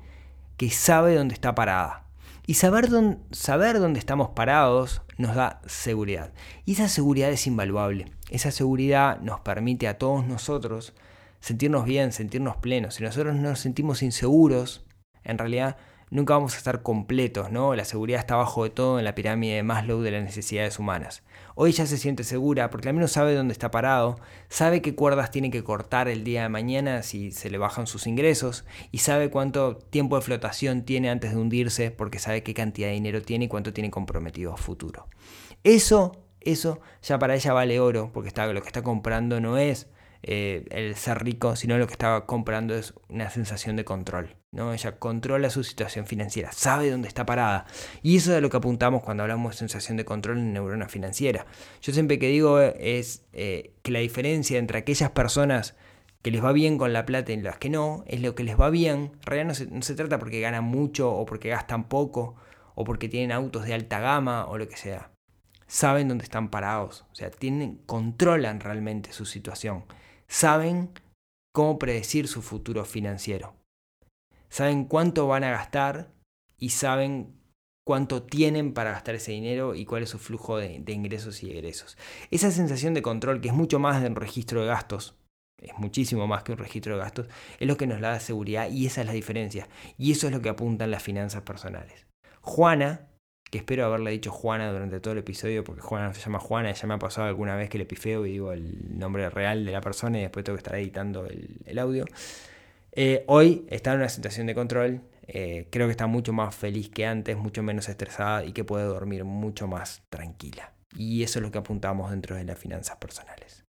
que 0.57 0.69
sabe 0.69 1.15
dónde 1.15 1.33
está 1.33 1.55
parada. 1.55 2.05
Y 2.47 2.55
saber 2.55 2.89
dónde, 2.89 3.17
saber 3.31 3.79
dónde 3.79 3.99
estamos 3.99 4.29
parados 4.29 5.01
nos 5.17 5.35
da 5.35 5.61
seguridad. 5.65 6.31
Y 6.63 6.73
esa 6.73 6.87
seguridad 6.87 7.31
es 7.31 7.47
invaluable. 7.47 8.11
Esa 8.29 8.51
seguridad 8.51 9.19
nos 9.21 9.39
permite 9.41 9.87
a 9.87 9.97
todos 9.97 10.25
nosotros 10.25 10.93
sentirnos 11.39 11.85
bien, 11.85 12.11
sentirnos 12.11 12.57
plenos. 12.57 12.95
Si 12.95 13.03
nosotros 13.03 13.35
no 13.35 13.41
nos 13.41 13.59
sentimos 13.59 14.01
inseguros, 14.01 14.85
en 15.23 15.37
realidad 15.37 15.77
nunca 16.09 16.33
vamos 16.33 16.55
a 16.55 16.57
estar 16.57 16.81
completos, 16.81 17.51
¿no? 17.51 17.75
La 17.75 17.85
seguridad 17.85 18.19
está 18.19 18.35
abajo 18.35 18.63
de 18.63 18.69
todo 18.69 18.99
en 18.99 19.05
la 19.05 19.15
pirámide 19.15 19.55
de 19.55 19.63
Maslow 19.63 20.01
de 20.01 20.11
las 20.11 20.23
necesidades 20.23 20.79
humanas. 20.79 21.23
Hoy 21.55 21.69
ella 21.69 21.85
se 21.85 21.97
siente 21.97 22.23
segura 22.23 22.69
porque 22.69 22.89
al 22.89 22.95
menos 22.95 23.11
sabe 23.11 23.35
dónde 23.35 23.51
está 23.51 23.71
parado, 23.71 24.19
sabe 24.49 24.81
qué 24.81 24.95
cuerdas 24.95 25.31
tiene 25.31 25.51
que 25.51 25.63
cortar 25.63 26.07
el 26.07 26.23
día 26.23 26.43
de 26.43 26.49
mañana 26.49 27.03
si 27.03 27.31
se 27.31 27.49
le 27.49 27.57
bajan 27.57 27.87
sus 27.87 28.07
ingresos 28.07 28.65
y 28.91 28.99
sabe 28.99 29.29
cuánto 29.29 29.77
tiempo 29.77 30.15
de 30.15 30.21
flotación 30.21 30.83
tiene 30.83 31.09
antes 31.09 31.31
de 31.31 31.37
hundirse 31.37 31.91
porque 31.91 32.19
sabe 32.19 32.43
qué 32.43 32.53
cantidad 32.53 32.87
de 32.87 32.93
dinero 32.95 33.21
tiene 33.21 33.45
y 33.45 33.47
cuánto 33.47 33.73
tiene 33.73 33.91
comprometido 33.91 34.53
a 34.53 34.57
futuro. 34.57 35.07
Eso, 35.63 36.24
eso 36.45 36.79
ya 37.01 37.19
para 37.19 37.35
ella 37.35 37.53
vale 37.53 37.79
oro 37.79 38.11
porque 38.13 38.31
lo 38.53 38.61
que 38.61 38.67
está 38.67 38.81
comprando 38.83 39.41
no 39.41 39.57
es 39.57 39.87
eh, 40.27 40.65
el 40.71 40.95
ser 40.95 41.23
rico, 41.23 41.55
sino 41.55 41.77
lo 41.77 41.85
que 41.85 41.93
estaba 41.93 42.25
comprando 42.25 42.75
es 42.75 42.95
una 43.09 43.29
sensación 43.29 43.75
de 43.75 43.85
control. 43.85 44.35
¿no? 44.51 44.73
Ella 44.73 44.97
controla 44.97 45.51
su 45.51 45.63
situación 45.63 46.07
financiera, 46.07 46.51
sabe 46.51 46.89
dónde 46.89 47.07
está 47.07 47.25
parada. 47.25 47.67
Y 48.01 48.17
eso 48.17 48.31
es 48.31 48.37
a 48.37 48.41
lo 48.41 48.49
que 48.49 48.57
apuntamos 48.57 49.03
cuando 49.03 49.21
hablamos 49.21 49.53
de 49.53 49.59
sensación 49.59 49.97
de 49.97 50.05
control 50.05 50.39
en 50.39 50.53
neurona 50.53 50.87
financiera. 50.87 51.45
Yo 51.81 51.93
siempre 51.93 52.17
que 52.17 52.29
digo 52.29 52.59
es 52.59 53.23
eh, 53.33 53.73
que 53.83 53.91
la 53.91 53.99
diferencia 53.99 54.57
entre 54.57 54.79
aquellas 54.79 55.11
personas 55.11 55.75
que 56.23 56.31
les 56.31 56.43
va 56.43 56.53
bien 56.53 56.79
con 56.79 56.91
la 56.91 57.05
plata 57.05 57.31
y 57.31 57.39
las 57.39 57.59
que 57.59 57.69
no, 57.69 58.03
es 58.07 58.19
lo 58.21 58.33
que 58.33 58.43
les 58.43 58.59
va 58.59 58.71
bien. 58.71 59.11
En 59.13 59.21
realidad 59.25 59.67
no 59.69 59.81
se 59.83 59.93
trata 59.93 60.17
porque 60.17 60.39
ganan 60.39 60.63
mucho 60.63 61.11
o 61.13 61.25
porque 61.27 61.49
gastan 61.49 61.87
poco 61.87 62.35
o 62.73 62.83
porque 62.83 63.09
tienen 63.09 63.31
autos 63.31 63.65
de 63.65 63.75
alta 63.75 63.99
gama 63.99 64.47
o 64.47 64.57
lo 64.57 64.67
que 64.67 64.75
sea. 64.75 65.14
Saben 65.75 66.07
dónde 66.07 66.23
están 66.23 66.49
parados, 66.49 67.05
o 67.11 67.15
sea, 67.15 67.29
tienen, 67.29 67.81
controlan 67.85 68.61
realmente 68.61 69.11
su 69.11 69.25
situación 69.25 69.83
saben 70.27 70.91
cómo 71.53 71.79
predecir 71.79 72.27
su 72.27 72.41
futuro 72.41 72.85
financiero. 72.85 73.55
Saben 74.49 74.85
cuánto 74.85 75.27
van 75.27 75.43
a 75.43 75.51
gastar 75.51 76.11
y 76.57 76.69
saben 76.69 77.35
cuánto 77.85 78.23
tienen 78.23 78.73
para 78.73 78.91
gastar 78.91 79.15
ese 79.15 79.31
dinero 79.31 79.75
y 79.75 79.85
cuál 79.85 80.03
es 80.03 80.09
su 80.09 80.19
flujo 80.19 80.57
de, 80.57 80.83
ingresos 80.87 81.43
y 81.43 81.51
egresos. 81.51 81.97
Esa 82.31 82.51
sensación 82.51 82.93
de 82.93 83.01
control, 83.01 83.41
que 83.41 83.49
es 83.49 83.53
mucho 83.53 83.79
más 83.79 84.01
de 84.01 84.07
un 84.07 84.15
registro 84.15 84.61
de 84.61 84.67
gastos, 84.67 85.15
es 85.61 85.77
muchísimo 85.77 86.27
más 86.27 86.43
que 86.43 86.51
un 86.51 86.57
registro 86.57 86.95
de 86.95 87.01
gastos, 87.01 87.27
es 87.59 87.67
lo 87.67 87.77
que 87.77 87.87
nos 87.87 88.01
da 88.01 88.19
seguridad 88.19 88.69
y 88.69 88.85
esa 88.85 89.01
es 89.01 89.07
la 89.07 89.13
diferencia. 89.13 89.67
Y 89.97 90.11
eso 90.11 90.27
es 90.27 90.33
lo 90.33 90.41
que 90.41 90.49
apuntan 90.49 90.91
las 90.91 91.03
finanzas 91.03 91.43
personales. 91.43 92.05
Juana 92.41 93.09
espero 93.57 93.85
haberle 93.85 94.11
dicho 94.11 94.31
Juana 94.31 94.71
durante 94.71 94.99
todo 94.99 95.13
el 95.13 95.19
episodio, 95.19 95.63
porque 95.63 95.81
Juana 95.81 96.13
se 96.13 96.21
llama 96.21 96.39
Juana, 96.39 96.71
ya 96.71 96.87
me 96.87 96.93
ha 96.95 96.99
pasado 96.99 97.27
alguna 97.27 97.55
vez 97.55 97.69
que 97.69 97.77
le 97.77 97.85
pifeo 97.85 98.25
y 98.25 98.31
digo 98.31 98.51
el 98.51 98.97
nombre 98.97 99.29
real 99.29 99.65
de 99.65 99.71
la 99.71 99.81
persona 99.81 100.17
y 100.19 100.21
después 100.21 100.43
tengo 100.43 100.57
que 100.57 100.61
estar 100.61 100.75
editando 100.75 101.25
el, 101.27 101.79
audio. 101.79 102.05
Eh, 102.91 103.23
hoy 103.27 103.65
está 103.69 103.91
en 103.93 103.99
una 103.99 104.09
situación 104.09 104.47
de 104.47 104.55
control, 104.55 105.01
eh, 105.27 105.67
creo 105.71 105.87
que 105.87 105.91
está 105.91 106.07
mucho 106.07 106.33
más 106.33 106.55
feliz 106.55 106.89
que 106.89 107.05
antes, 107.05 107.37
mucho 107.37 107.63
menos 107.63 107.89
estresada 107.89 108.45
y 108.45 108.53
que 108.53 108.63
puede 108.63 108.85
dormir 108.85 109.23
mucho 109.23 109.67
más 109.67 110.03
tranquila. 110.09 110.73
Y 110.95 111.23
eso 111.23 111.39
es 111.39 111.43
lo 111.43 111.51
que 111.51 111.57
apuntamos 111.57 112.11
dentro 112.11 112.35
de 112.35 112.45
las 112.45 112.57
finanzas 112.57 112.97
personales. 112.97 113.65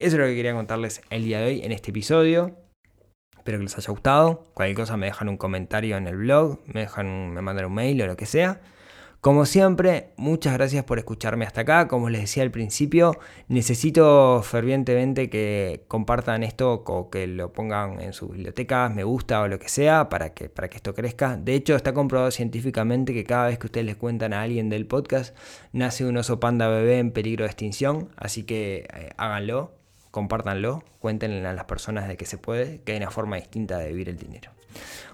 Eso 0.00 0.14
es 0.14 0.20
lo 0.20 0.26
que 0.26 0.36
quería 0.36 0.54
contarles 0.54 1.02
el 1.10 1.24
día 1.24 1.40
de 1.40 1.46
hoy 1.46 1.60
en 1.62 1.72
este 1.72 1.90
episodio. 1.90 2.67
Espero 3.48 3.60
que 3.60 3.64
les 3.64 3.78
haya 3.78 3.90
gustado. 3.92 4.44
Cualquier 4.52 4.76
cosa 4.76 4.98
me 4.98 5.06
dejan 5.06 5.30
un 5.30 5.38
comentario 5.38 5.96
en 5.96 6.06
el 6.06 6.18
blog, 6.18 6.58
me 6.66 6.80
dejan, 6.80 7.30
me 7.30 7.40
mandan 7.40 7.64
un 7.64 7.72
mail 7.72 8.02
o 8.02 8.06
lo 8.06 8.14
que 8.14 8.26
sea. 8.26 8.60
Como 9.22 9.46
siempre, 9.46 10.10
muchas 10.18 10.52
gracias 10.52 10.84
por 10.84 10.98
escucharme 10.98 11.46
hasta 11.46 11.62
acá. 11.62 11.88
Como 11.88 12.10
les 12.10 12.20
decía 12.20 12.42
al 12.42 12.50
principio, 12.50 13.16
necesito 13.48 14.42
fervientemente 14.42 15.30
que 15.30 15.86
compartan 15.88 16.42
esto 16.42 16.84
o 16.86 17.08
que 17.08 17.26
lo 17.26 17.50
pongan 17.50 18.02
en 18.02 18.12
sus 18.12 18.32
bibliotecas, 18.32 18.94
me 18.94 19.02
gusta 19.02 19.40
o 19.40 19.48
lo 19.48 19.58
que 19.58 19.70
sea, 19.70 20.10
para 20.10 20.34
que, 20.34 20.50
para 20.50 20.68
que 20.68 20.76
esto 20.76 20.92
crezca. 20.92 21.38
De 21.38 21.54
hecho, 21.54 21.74
está 21.74 21.94
comprobado 21.94 22.30
científicamente 22.30 23.14
que 23.14 23.24
cada 23.24 23.46
vez 23.46 23.58
que 23.58 23.68
ustedes 23.68 23.86
les 23.86 23.96
cuentan 23.96 24.34
a 24.34 24.42
alguien 24.42 24.68
del 24.68 24.86
podcast, 24.86 25.34
nace 25.72 26.04
un 26.04 26.18
oso 26.18 26.38
panda 26.38 26.68
bebé 26.68 26.98
en 26.98 27.12
peligro 27.12 27.44
de 27.44 27.46
extinción. 27.46 28.10
Así 28.18 28.42
que 28.42 28.86
eh, 28.92 29.08
háganlo 29.16 29.77
compártanlo, 30.10 30.82
cuéntenle 31.00 31.46
a 31.46 31.52
las 31.52 31.64
personas 31.64 32.08
de 32.08 32.16
que 32.16 32.26
se 32.26 32.38
puede, 32.38 32.80
que 32.82 32.92
hay 32.92 32.98
una 32.98 33.10
forma 33.10 33.36
distinta 33.36 33.78
de 33.78 33.88
vivir 33.88 34.08
el 34.08 34.16
dinero. 34.16 34.50